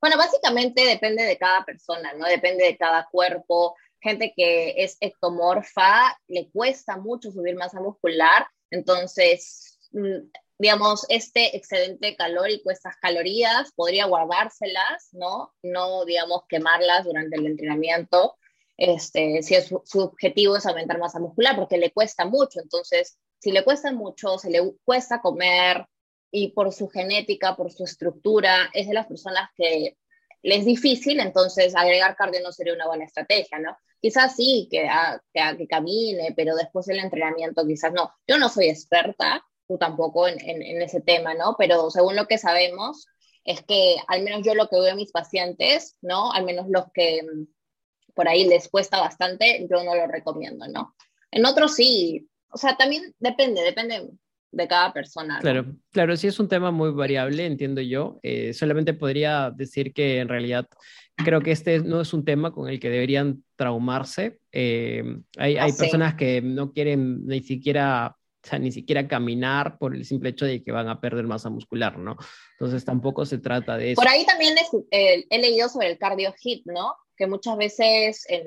Bueno, 0.00 0.16
básicamente 0.16 0.84
depende 0.84 1.24
de 1.24 1.36
cada 1.36 1.64
persona, 1.64 2.12
¿no? 2.14 2.26
Depende 2.26 2.64
de 2.64 2.76
cada 2.76 3.08
cuerpo. 3.10 3.76
Gente 4.00 4.32
que 4.36 4.74
es 4.76 4.96
ectomorfa, 5.00 6.16
le 6.28 6.48
cuesta 6.50 6.96
mucho 6.96 7.32
subir 7.32 7.56
masa 7.56 7.80
muscular, 7.80 8.46
entonces, 8.70 9.80
mm, 9.90 10.28
digamos, 10.58 11.06
este 11.08 11.56
excedente 11.56 12.16
calórico, 12.16 12.70
estas 12.70 12.96
calorías, 12.96 13.72
podría 13.74 14.06
guardárselas, 14.06 15.08
¿no? 15.12 15.54
No, 15.62 16.04
digamos, 16.04 16.42
quemarlas 16.48 17.04
durante 17.04 17.36
el 17.36 17.46
entrenamiento 17.46 18.36
este, 18.78 19.42
si 19.42 19.56
es, 19.56 19.66
su 19.66 20.00
objetivo 20.00 20.56
es 20.56 20.64
aumentar 20.64 20.98
masa 20.98 21.18
muscular, 21.18 21.56
porque 21.56 21.76
le 21.76 21.90
cuesta 21.90 22.24
mucho. 22.24 22.60
Entonces, 22.60 23.18
si 23.38 23.50
le 23.50 23.64
cuesta 23.64 23.92
mucho, 23.92 24.38
se 24.38 24.50
le 24.50 24.62
cuesta 24.84 25.20
comer 25.20 25.84
y 26.30 26.52
por 26.52 26.72
su 26.72 26.88
genética, 26.88 27.56
por 27.56 27.72
su 27.72 27.84
estructura, 27.84 28.70
es 28.72 28.86
de 28.86 28.94
las 28.94 29.06
personas 29.06 29.50
que 29.56 29.96
le 30.42 30.56
es 30.56 30.64
difícil, 30.64 31.18
entonces 31.18 31.74
agregar 31.74 32.14
cardio 32.14 32.40
no 32.40 32.52
sería 32.52 32.72
una 32.72 32.86
buena 32.86 33.04
estrategia, 33.04 33.58
¿no? 33.58 33.76
Quizás 34.00 34.36
sí, 34.36 34.68
que, 34.70 34.88
que, 35.32 35.66
camine, 35.66 36.32
pero 36.36 36.54
después 36.54 36.86
del 36.86 37.00
entrenamiento 37.00 37.66
quizás 37.66 37.92
no. 37.92 38.12
Yo 38.28 38.38
no 38.38 38.48
soy 38.48 38.68
experta, 38.68 39.44
tú 39.68 39.78
tampoco 39.78 40.26
en, 40.26 40.40
en, 40.40 40.62
en 40.62 40.82
ese 40.82 41.00
tema, 41.00 41.34
¿no? 41.34 41.54
Pero 41.58 41.90
según 41.90 42.16
lo 42.16 42.26
que 42.26 42.38
sabemos, 42.38 43.06
es 43.44 43.62
que 43.62 43.96
al 44.08 44.22
menos 44.22 44.42
yo 44.44 44.54
lo 44.54 44.68
que 44.68 44.76
veo 44.76 44.88
en 44.88 44.96
mis 44.96 45.12
pacientes, 45.12 45.96
¿no? 46.02 46.32
Al 46.32 46.44
menos 46.44 46.66
los 46.68 46.86
que 46.92 47.20
por 48.14 48.28
ahí 48.28 48.46
les 48.46 48.68
cuesta 48.68 48.98
bastante, 49.00 49.66
yo 49.70 49.84
no 49.84 49.94
lo 49.94 50.06
recomiendo, 50.06 50.66
¿no? 50.68 50.94
En 51.30 51.46
otros 51.46 51.74
sí, 51.74 52.28
o 52.50 52.58
sea, 52.58 52.76
también 52.76 53.14
depende, 53.18 53.62
depende 53.62 54.10
de 54.50 54.68
cada 54.68 54.92
persona. 54.92 55.38
Claro, 55.40 55.66
claro, 55.92 56.16
sí 56.16 56.26
es 56.26 56.40
un 56.40 56.48
tema 56.48 56.70
muy 56.70 56.90
variable, 56.90 57.46
entiendo 57.46 57.80
yo. 57.80 58.18
Eh, 58.22 58.52
solamente 58.54 58.92
podría 58.92 59.50
decir 59.50 59.92
que 59.92 60.18
en 60.18 60.28
realidad 60.28 60.66
creo 61.16 61.40
que 61.40 61.52
este 61.52 61.80
no 61.80 62.00
es 62.00 62.12
un 62.12 62.24
tema 62.24 62.52
con 62.52 62.68
el 62.68 62.80
que 62.80 62.90
deberían 62.90 63.44
traumarse. 63.56 64.40
Eh, 64.52 65.04
hay, 65.36 65.56
hay 65.56 65.72
personas 65.72 66.14
que 66.14 66.42
no 66.42 66.72
quieren 66.72 67.26
ni 67.26 67.40
siquiera, 67.42 68.16
o 68.44 68.48
sea, 68.48 68.58
ni 68.58 68.72
siquiera 68.72 69.08
caminar 69.08 69.78
por 69.78 69.94
el 69.94 70.04
simple 70.04 70.30
hecho 70.30 70.46
de 70.46 70.62
que 70.62 70.72
van 70.72 70.88
a 70.88 71.00
perder 71.00 71.26
masa 71.26 71.50
muscular, 71.50 71.98
¿no? 71.98 72.16
Entonces 72.52 72.84
tampoco 72.84 73.26
se 73.26 73.38
trata 73.38 73.76
de 73.76 73.92
eso. 73.92 74.00
Por 74.00 74.08
ahí 74.08 74.24
también 74.24 74.54
eh, 74.90 75.24
he 75.28 75.38
leído 75.38 75.68
sobre 75.68 75.90
el 75.90 75.98
cardio 75.98 76.32
hit, 76.38 76.64
¿no? 76.66 76.94
que 77.18 77.26
muchas 77.26 77.56
veces 77.56 78.24
en, 78.28 78.46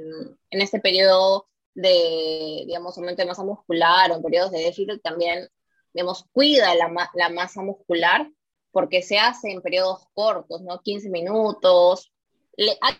en 0.49 0.61
este 0.61 0.79
periodo 0.79 1.47
de, 1.75 2.63
digamos, 2.65 2.97
aumento 2.97 3.21
de 3.21 3.27
masa 3.27 3.43
muscular 3.43 4.09
o 4.11 4.15
en 4.15 4.23
periodos 4.23 4.51
de 4.51 4.59
déficit 4.59 5.01
también, 5.03 5.47
digamos, 5.93 6.25
cuida 6.31 6.73
la, 6.73 6.89
la 7.13 7.29
masa 7.29 7.61
muscular 7.61 8.27
porque 8.71 9.01
se 9.01 9.19
hace 9.19 9.51
en 9.51 9.61
periodos 9.61 10.07
cortos, 10.13 10.61
¿no? 10.61 10.81
15 10.81 11.09
minutos, 11.09 12.10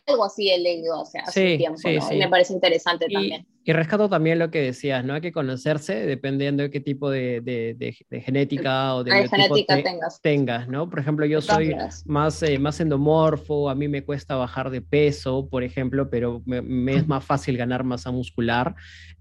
algo 0.08 0.26
así 0.26 0.50
he 0.50 0.60
leído 0.60 1.02
hace, 1.02 1.19
hace 1.19 1.58
tiempo, 1.58 1.80
¿no? 1.84 2.13
y 2.13 2.17
me 2.17 2.28
parece 2.30 2.54
interesante 2.54 3.08
también. 3.08 3.45
Y 3.63 3.74
rescato 3.74 4.10
también 4.10 4.39
lo 4.39 4.50
que 4.50 4.60
decías, 4.60 5.06
¿no? 5.06 5.13
Hay 5.13 5.21
que 5.21 5.32
conocerse 5.32 5.93
dependiendo 5.93 6.63
de 6.63 6.71
qué 6.71 6.80
tipo 6.80 7.12
de, 7.12 7.41
de, 7.41 7.76
de, 8.10 8.21
genética 8.21 8.95
o 8.95 9.04
de 9.04 9.28
genética 9.28 9.84
tengas. 9.84 10.19
tengas, 10.21 10.67
¿no? 10.67 10.89
Por 10.89 10.97
ejemplo, 10.97 11.28
yo 11.28 11.41
soy 11.41 11.76
más, 12.06 12.41
eh, 12.41 12.58
más 12.58 12.80
endomorfo, 12.80 13.69
a 13.69 13.76
mí 13.76 13.88
me 13.88 14.04
cuesta 14.04 14.36
bajar 14.36 14.71
de 14.71 14.82
peso, 14.82 15.47
por 15.47 15.63
ejemplo, 15.63 16.10
pero 16.10 16.41
me, 16.45 16.95
es 16.95 17.08
más 17.08 17.24
fácil 17.24 17.56
ganar 17.56 17.84
masa 17.84 18.10
muscular. 18.10 18.74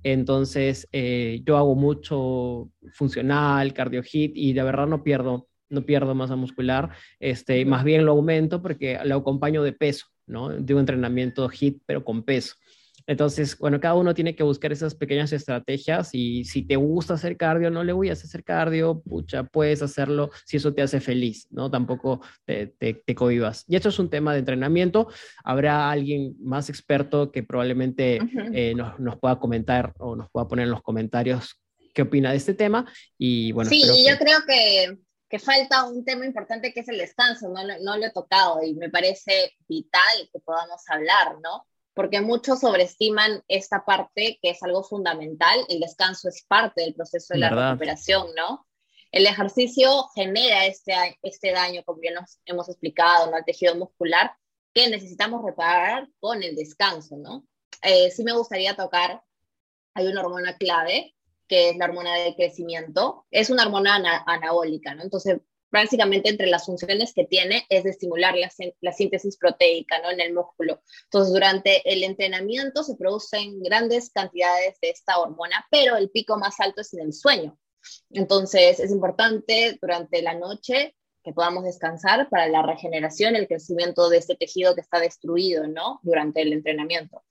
Entonces, 0.03 0.88
eh, 0.92 1.42
yo 1.44 1.59
hago 1.59 1.74
mucho 1.74 2.70
funcional, 2.94 3.74
cardio 3.74 4.03
hit 4.03 4.33
y 4.35 4.55
de 4.55 4.62
verdad 4.62 4.87
no 4.87 5.03
pierdo 5.03 5.48
no 5.70 5.87
pierdo 5.87 6.16
masa 6.16 6.35
muscular, 6.35 6.90
este, 7.20 7.64
más 7.64 7.85
bien 7.85 8.05
lo 8.05 8.11
aumento 8.11 8.61
porque 8.61 8.98
lo 9.05 9.16
acompaño 9.16 9.62
de 9.62 9.72
peso, 9.72 10.07
¿no? 10.26 10.48
De 10.48 10.74
un 10.74 10.80
entrenamiento 10.80 11.48
hit, 11.48 11.83
pero 11.87 12.04
con 12.04 12.22
peso. 12.22 12.54
Entonces, 13.06 13.59
bueno, 13.59 13.80
cada 13.80 13.94
uno 13.94 14.14
tiene 14.14 14.37
que 14.37 14.44
buscar 14.44 14.70
esas 14.70 14.94
pequeñas 14.94 15.33
estrategias 15.33 16.11
y 16.12 16.44
si 16.44 16.62
te 16.62 16.76
gusta 16.76 17.14
hacer 17.14 17.37
cardio, 17.37 17.68
no 17.68 17.83
le 17.83 17.92
voy 17.92 18.09
a 18.09 18.12
hacer 18.12 18.44
cardio, 18.44 19.02
pucha, 19.02 19.42
puedes 19.42 19.83
hacerlo 19.83 20.30
si 20.44 20.59
eso 20.59 20.72
te 20.74 20.83
hace 20.83 21.00
feliz, 21.00 21.48
¿no? 21.50 21.70
Tampoco 21.70 22.20
te, 22.44 22.68
te, 22.68 23.14
cohibas. 23.16 23.64
Y 23.66 23.74
esto 23.74 23.88
es 23.88 23.98
un 23.98 24.11
tema 24.11 24.33
de 24.33 24.38
entrenamiento. 24.38 25.09
Habrá 25.42 25.90
alguien 25.90 26.37
más 26.40 26.68
experto 26.68 27.33
que 27.33 27.42
probablemente 27.42 28.20
eh, 28.52 28.74
nos, 28.76 29.00
nos, 29.00 29.18
pueda 29.18 29.40
comentar 29.40 29.92
o 29.98 30.14
nos 30.14 30.30
pueda 30.30 30.46
poner 30.46 30.66
en 30.66 30.70
los 30.70 30.83
comentarios 30.83 31.61
qué 31.92 32.02
opina 32.02 32.30
de 32.30 32.37
este 32.37 32.54
tema. 32.54 32.87
Y 33.18 33.52
bueno, 33.52 33.70
sí, 33.70 33.83
yo 33.83 34.16
creo 34.18 34.38
que, 34.46 34.98
que, 35.30 35.38
falta 35.38 35.84
un 35.84 36.04
tema 36.04 36.26
importante 36.26 36.74
que 36.74 36.80
es 36.80 36.88
el 36.88 36.98
descanso, 36.98 37.48
no, 37.48 37.62
no 37.80 37.96
lo 37.96 38.04
he 38.04 38.10
tocado 38.10 38.62
y 38.62 38.74
me 38.74 38.90
parece 38.90 39.54
vital 39.68 40.28
que 40.32 40.40
podamos 40.40 40.82
hablar, 40.88 41.38
¿no? 41.42 41.66
porque 41.94 42.20
muchos 42.20 42.60
sobreestiman 42.60 43.42
esta 43.48 43.84
parte 43.84 44.38
que 44.40 44.50
es 44.50 44.62
algo 44.62 44.82
fundamental, 44.82 45.66
el 45.68 45.80
descanso 45.80 46.28
es 46.28 46.42
parte 46.46 46.82
del 46.82 46.94
proceso 46.94 47.34
de 47.34 47.40
la 47.40 47.50
recuperación, 47.50 48.28
¿no? 48.36 48.66
El 49.10 49.26
ejercicio 49.26 50.08
genera 50.14 50.66
este, 50.66 50.94
este 51.22 51.52
daño, 51.52 51.82
como 51.84 52.00
ya 52.02 52.12
nos 52.12 52.38
hemos 52.46 52.68
explicado, 52.68 53.30
¿no? 53.30 53.36
al 53.36 53.44
tejido 53.44 53.74
muscular, 53.74 54.32
que 54.72 54.88
necesitamos 54.88 55.44
reparar 55.44 56.08
con 56.20 56.42
el 56.42 56.54
descanso, 56.54 57.16
¿no? 57.16 57.44
Eh, 57.82 58.10
sí 58.10 58.22
me 58.22 58.32
gustaría 58.32 58.76
tocar, 58.76 59.22
hay 59.94 60.06
una 60.06 60.20
hormona 60.20 60.56
clave, 60.56 61.14
que 61.50 61.70
es 61.70 61.76
la 61.76 61.86
hormona 61.86 62.14
de 62.14 62.36
crecimiento, 62.36 63.26
es 63.32 63.50
una 63.50 63.64
hormona 63.64 63.96
anabólica, 64.24 64.94
¿no? 64.94 65.02
Entonces, 65.02 65.38
básicamente 65.72 66.28
entre 66.28 66.46
las 66.46 66.64
funciones 66.64 67.12
que 67.12 67.24
tiene 67.24 67.66
es 67.68 67.82
de 67.82 67.90
estimular 67.90 68.36
la, 68.36 68.92
síntesis 68.92 69.36
proteica 69.36 70.00
¿no? 70.00 70.10
en 70.10 70.20
el 70.20 70.32
músculo. 70.32 70.80
Entonces, 71.04 71.32
durante 71.32 71.92
el 71.92 72.04
entrenamiento 72.04 72.84
se 72.84 72.94
producen 72.94 73.60
grandes 73.62 74.10
cantidades 74.10 74.78
de 74.80 74.90
esta 74.90 75.18
hormona, 75.18 75.66
pero 75.72 75.96
el 75.96 76.08
pico 76.10 76.38
más 76.38 76.60
alto 76.60 76.82
es 76.82 76.94
en 76.94 77.00
el 77.00 77.12
sueño. 77.12 77.58
Entonces, 78.10 78.78
es 78.78 78.92
importante 78.92 79.76
durante 79.82 80.22
la 80.22 80.34
noche 80.34 80.94
que 81.24 81.32
podamos 81.32 81.64
descansar 81.64 82.28
para 82.30 82.48
la 82.48 82.62
regeneración, 82.62 83.34
el 83.34 83.48
crecimiento 83.48 84.08
de 84.08 84.18
este 84.18 84.36
tejido 84.36 84.76
que 84.76 84.82
está 84.82 85.00
destruido, 85.00 85.66
¿no? 85.66 85.98
Durante 86.04 86.42
el 86.42 86.52
entrenamiento. 86.52 87.24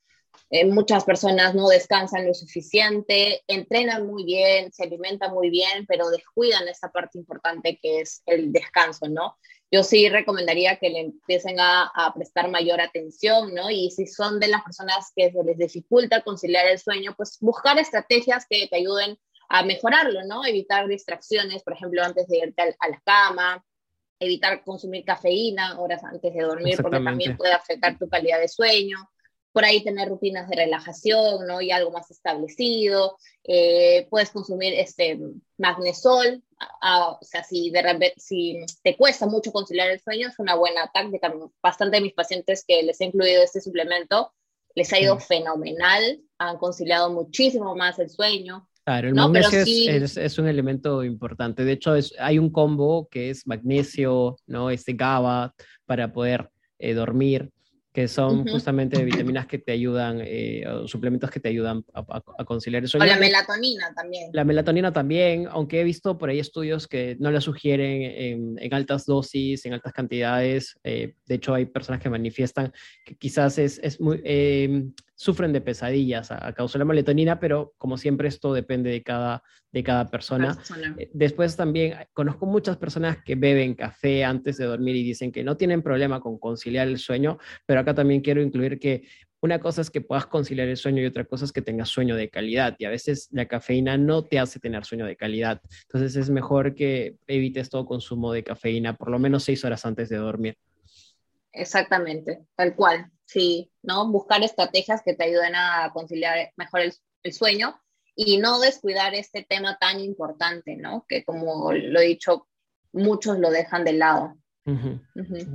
Eh, 0.51 0.65
muchas 0.65 1.03
personas 1.03 1.53
no 1.53 1.67
descansan 1.67 2.25
lo 2.25 2.33
suficiente, 2.33 3.43
entrenan 3.47 4.07
muy 4.07 4.23
bien, 4.23 4.71
se 4.71 4.83
alimentan 4.83 5.31
muy 5.31 5.51
bien, 5.51 5.85
pero 5.87 6.09
descuidan 6.09 6.67
esa 6.67 6.91
parte 6.91 7.19
importante 7.19 7.77
que 7.79 8.01
es 8.01 8.23
el 8.25 8.51
descanso, 8.51 9.07
¿no? 9.07 9.37
Yo 9.71 9.83
sí 9.83 10.09
recomendaría 10.09 10.77
que 10.77 10.89
le 10.89 11.01
empiecen 11.01 11.59
a, 11.59 11.91
a, 11.93 12.11
prestar 12.15 12.49
mayor 12.49 12.81
atención, 12.81 13.53
¿no? 13.53 13.69
Y 13.69 13.91
si 13.91 14.07
son 14.07 14.39
de 14.39 14.47
las 14.47 14.63
personas 14.63 15.11
que 15.15 15.31
se 15.31 15.43
les 15.43 15.57
dificulta 15.57 16.23
conciliar 16.23 16.65
el 16.65 16.79
sueño, 16.79 17.13
pues 17.15 17.37
buscar 17.39 17.77
estrategias 17.77 18.47
que 18.49 18.67
te 18.67 18.77
ayuden 18.77 19.19
a 19.49 19.63
mejorarlo, 19.63 20.25
¿no? 20.25 20.43
Evitar 20.43 20.87
distracciones, 20.87 21.61
por 21.61 21.73
ejemplo, 21.73 22.03
antes 22.03 22.27
de 22.27 22.39
irte 22.39 22.75
a 22.79 22.87
la 22.87 23.01
cama, 23.05 23.63
evitar 24.19 24.63
consumir 24.63 25.05
cafeína 25.05 25.79
horas 25.79 26.03
antes 26.03 26.33
de 26.33 26.41
dormir, 26.41 26.79
porque 26.81 27.01
también 27.01 27.37
puede 27.37 27.53
afectar 27.53 27.99
tu 27.99 28.09
calidad 28.09 28.39
de 28.39 28.47
sueño 28.47 28.97
por 29.51 29.65
ahí 29.65 29.83
tener 29.83 30.09
rutinas 30.09 30.47
de 30.49 30.55
relajación, 30.55 31.47
¿no? 31.47 31.61
Y 31.61 31.71
algo 31.71 31.91
más 31.91 32.09
establecido. 32.11 33.17
Eh, 33.43 34.07
puedes 34.09 34.29
consumir 34.29 34.73
este 34.73 35.19
magnesol, 35.57 36.43
o 36.81 37.19
sea, 37.21 37.43
si, 37.43 37.71
de 37.71 38.13
si 38.17 38.59
te 38.83 38.95
cuesta 38.95 39.25
mucho 39.25 39.51
conciliar 39.51 39.89
el 39.89 39.99
sueño, 39.99 40.27
es 40.27 40.39
una 40.39 40.55
buena 40.55 40.89
táctica. 40.93 41.33
Bastante 41.61 41.97
de 41.97 42.03
mis 42.03 42.13
pacientes 42.13 42.63
que 42.67 42.83
les 42.83 42.99
he 43.01 43.05
incluido 43.05 43.43
este 43.43 43.61
suplemento, 43.61 44.33
les 44.75 44.91
ha 44.93 44.99
ido 44.99 45.19
fenomenal, 45.19 46.21
han 46.37 46.57
conciliado 46.57 47.11
muchísimo 47.11 47.75
más 47.75 47.97
el 47.99 48.09
sueño. 48.09 48.67
Claro, 48.85 49.07
el 49.07 49.13
magnesio 49.13 49.59
es, 49.59 50.17
es, 50.17 50.37
un 50.39 50.47
elemento 50.47 51.03
importante. 51.03 51.63
De 51.63 51.73
hecho, 51.73 51.95
es, 51.95 52.13
hay 52.19 52.39
un 52.39 52.49
combo 52.49 53.07
que 53.09 53.29
es 53.29 53.45
magnesio, 53.45 54.37
¿no? 54.47 54.69
Este 54.71 54.93
GABA 54.93 55.53
para 55.85 56.11
poder 56.11 56.49
eh, 56.79 56.93
dormir 56.93 57.51
que 57.99 58.07
son 58.07 58.47
justamente 58.47 59.03
vitaminas 59.03 59.45
que 59.45 59.57
te 59.57 59.73
ayudan, 59.73 60.21
eh, 60.23 60.63
suplementos 60.85 61.29
que 61.29 61.41
te 61.41 61.49
ayudan 61.49 61.83
a, 61.93 62.45
conciliar 62.45 62.81
el 62.81 62.87
sueño. 62.87 63.03
O 63.03 63.07
la 63.07 63.17
melatonina 63.17 63.93
también. 63.93 64.29
La 64.31 64.45
melatonina 64.45 64.93
también, 64.93 65.49
aunque 65.51 65.81
he 65.81 65.83
visto 65.83 66.17
por 66.17 66.29
ahí 66.29 66.39
estudios 66.39 66.87
que 66.87 67.17
no 67.19 67.29
la 67.29 67.41
sugieren 67.41 68.57
en, 68.57 68.73
altas 68.73 69.05
dosis, 69.05 69.65
en 69.65 69.73
altas 69.73 69.91
cantidades. 69.91 70.79
Eh, 70.85 71.15
de 71.25 71.35
hecho, 71.35 71.53
hay 71.53 71.65
personas 71.65 71.99
que 71.99 72.09
manifiestan 72.09 72.71
que 73.03 73.17
quizás 73.17 73.57
es, 73.57 73.81
es 73.83 73.99
muy, 73.99 74.21
em, 74.23 74.93
sufren 75.19 75.51
de 75.51 75.59
pesadillas 75.59 76.31
a, 76.31 76.53
causa 76.53 76.77
de 76.77 76.79
la 76.79 76.85
melatonina, 76.85 77.41
pero 77.41 77.73
como 77.77 77.97
siempre 77.97 78.29
esto 78.29 78.53
depende 78.53 78.89
de 78.89 79.03
cada, 79.03 79.43
de 79.69 79.83
cada 79.83 80.09
persona. 80.09 80.57
Eh, 80.97 81.11
después 81.13 81.57
también 81.57 81.95
conozco 82.13 82.45
muchas 82.45 82.77
personas 82.77 83.17
que 83.25 83.35
beben 83.35 83.75
café 83.75 84.23
antes 84.23 84.55
de 84.55 84.63
dormir 84.63 84.95
y 84.95 85.03
dicen 85.03 85.33
que 85.33 85.43
no 85.43 85.57
tienen 85.57 85.81
problema 85.81 86.21
con 86.21 86.39
conciliar 86.39 86.87
el 86.87 86.99
sueño, 86.99 87.37
pero 87.65 87.81
también 87.93 88.21
quiero 88.21 88.41
incluir 88.41 88.79
que 88.79 89.03
una 89.41 89.59
cosa 89.59 89.81
es 89.81 89.89
que 89.89 90.01
puedas 90.01 90.25
conciliar 90.25 90.67
el 90.67 90.77
sueño 90.77 91.01
y 91.01 91.05
otra 91.05 91.23
cosa 91.23 91.45
es 91.45 91.53
que 91.53 91.61
tengas 91.61 91.89
sueño 91.89 92.15
de 92.15 92.29
calidad. 92.29 92.75
Y 92.77 92.85
a 92.85 92.89
veces 92.89 93.29
la 93.31 93.47
cafeína 93.47 93.97
no 93.97 94.25
te 94.25 94.37
hace 94.37 94.59
tener 94.59 94.83
sueño 94.83 95.05
de 95.05 95.15
calidad. 95.15 95.61
Entonces 95.83 96.15
es 96.17 96.29
mejor 96.29 96.75
que 96.75 97.15
evites 97.27 97.69
todo 97.69 97.85
consumo 97.85 98.33
de 98.33 98.43
cafeína 98.43 98.95
por 98.95 99.09
lo 99.09 99.19
menos 99.19 99.43
seis 99.43 99.63
horas 99.63 99.85
antes 99.85 100.09
de 100.09 100.17
dormir. 100.17 100.57
Exactamente, 101.51 102.45
tal 102.55 102.75
cual, 102.75 103.11
sí, 103.25 103.71
¿no? 103.81 104.07
Buscar 104.11 104.43
estrategias 104.43 105.01
que 105.03 105.15
te 105.15 105.25
ayuden 105.25 105.55
a 105.55 105.89
conciliar 105.93 106.51
mejor 106.57 106.81
el, 106.81 106.93
sueño 107.33 107.79
y 108.15 108.37
no 108.37 108.59
descuidar 108.59 109.13
este 109.13 109.45
tema 109.47 109.77
tan 109.77 109.99
importante, 109.99 110.75
¿no? 110.75 111.05
Que 111.07 111.23
como 111.23 111.73
lo 111.73 111.99
he 111.99 112.05
dicho, 112.05 112.47
muchos 112.93 113.39
lo 113.39 113.51
dejan 113.51 113.83
de 113.83 113.93
lado. 113.93 114.37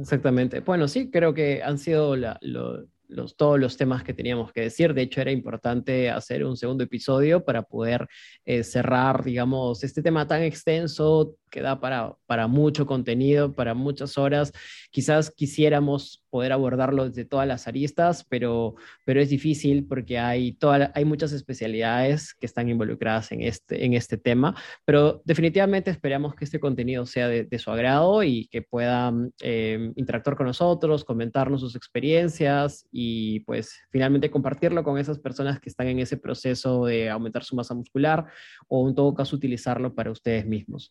Exactamente. 0.01 0.61
Bueno, 0.61 0.89
sí, 0.89 1.11
creo 1.11 1.35
que 1.35 1.63
han 1.63 1.79
sido 1.79 2.17
la, 2.17 2.39
los, 2.41 3.37
todos 3.37 3.59
los 3.59 3.77
temas 3.77 4.03
que 4.03 4.15
teníamos 4.15 4.53
que 4.53 4.63
decir. 4.63 4.95
De 4.95 5.03
hecho, 5.03 5.21
era 5.21 5.31
importante 5.31 6.11
hacer 6.11 6.45
un 6.45 6.57
segundo 6.57 6.85
episodio 6.85 7.45
para 7.45 7.63
poder 7.63 8.07
eh, 8.45 8.65
cerrar, 8.65 9.25
digamos, 9.25 9.85
este 9.85 10.03
tema 10.03 10.27
tan 10.27 10.43
extenso 10.43 11.37
que 11.55 11.63
da 11.63 11.79
para, 11.79 12.17
para 12.27 12.49
mucho 12.49 12.85
contenido, 12.85 13.53
para 13.53 13.75
muchas 13.75 14.19
horas. 14.19 14.53
Quizás 14.91 15.31
quisiéramos 15.31 16.25
poder 16.31 16.51
abordarlo 16.51 17.09
desde 17.09 17.25
todas 17.25 17.47
las 17.47 17.69
aristas, 17.69 18.27
pero, 18.29 18.75
pero 19.05 19.21
es 19.21 19.31
difícil 19.31 19.87
porque 19.87 20.19
hay, 20.19 20.55
toda, 20.55 20.91
hay 20.97 21.05
muchas 21.05 21.31
especialidades 21.31 22.35
que 22.35 22.47
están 22.47 22.69
involucradas 22.69 23.31
en 23.31 23.43
este, 23.43 23.85
en 23.85 23.95
este 23.95 24.19
tema, 24.19 24.57
pero 24.85 25.23
definitivamente 25.25 25.93
esperamos 25.93 26.35
que 26.35 26.45
este 26.45 26.59
contenido 26.59 27.07
sea 27.07 27.29
de, 27.29 27.59
su 27.61 27.71
agrado 27.71 28.25
y 28.25 28.49
que 28.49 28.63
puedan 28.63 29.33
eh, 29.41 29.93
interactuar 29.95 30.37
con 30.37 30.47
nosotros, 30.47 31.05
comentarnos 31.05 31.61
sus 31.61 31.77
experiencias 31.77 32.85
y 32.91 33.41
pues 33.41 33.81
finalmente 33.91 34.29
compartirlo 34.29 34.83
con 34.83 34.99
esas 34.99 35.21
personas 35.21 35.61
que 35.61 35.69
están 35.69 35.87
en 35.87 36.01
ese 36.01 36.17
proceso 36.17 36.87
de 36.87 37.11
aumentar 37.11 37.45
su 37.45 37.55
masa 37.55 37.75
muscular 37.75 38.27
o 38.67 38.89
en 38.89 38.97
todo 38.97 39.15
caso 39.15 39.37
utilizarlo 39.37 39.95
para 39.95 40.11
ustedes 40.11 40.47
mismos. 40.47 40.91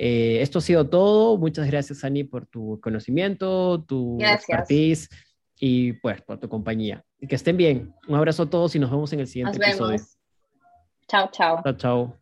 Eh, 0.00 0.40
esto 0.42 0.60
ha 0.60 0.62
sido 0.62 0.88
todo. 0.88 1.36
Muchas 1.36 1.66
gracias, 1.66 2.04
Ani, 2.04 2.22
por 2.22 2.46
tu 2.46 2.80
conocimiento, 2.80 3.82
tu 3.82 4.16
expertise 4.22 5.08
y 5.58 5.94
pues 5.94 6.22
por 6.22 6.38
tu 6.38 6.48
compañía. 6.48 7.04
Que 7.28 7.34
estén 7.34 7.56
bien. 7.56 7.92
Un 8.06 8.14
abrazo 8.14 8.44
a 8.44 8.50
todos 8.50 8.76
y 8.76 8.78
nos 8.78 8.92
vemos 8.92 9.12
en 9.12 9.20
el 9.20 9.26
siguiente 9.26 9.58
episodio. 9.58 9.98
Chao, 11.08 11.28
chao. 11.32 11.62
Chao, 11.64 11.76
chao. 11.76 12.17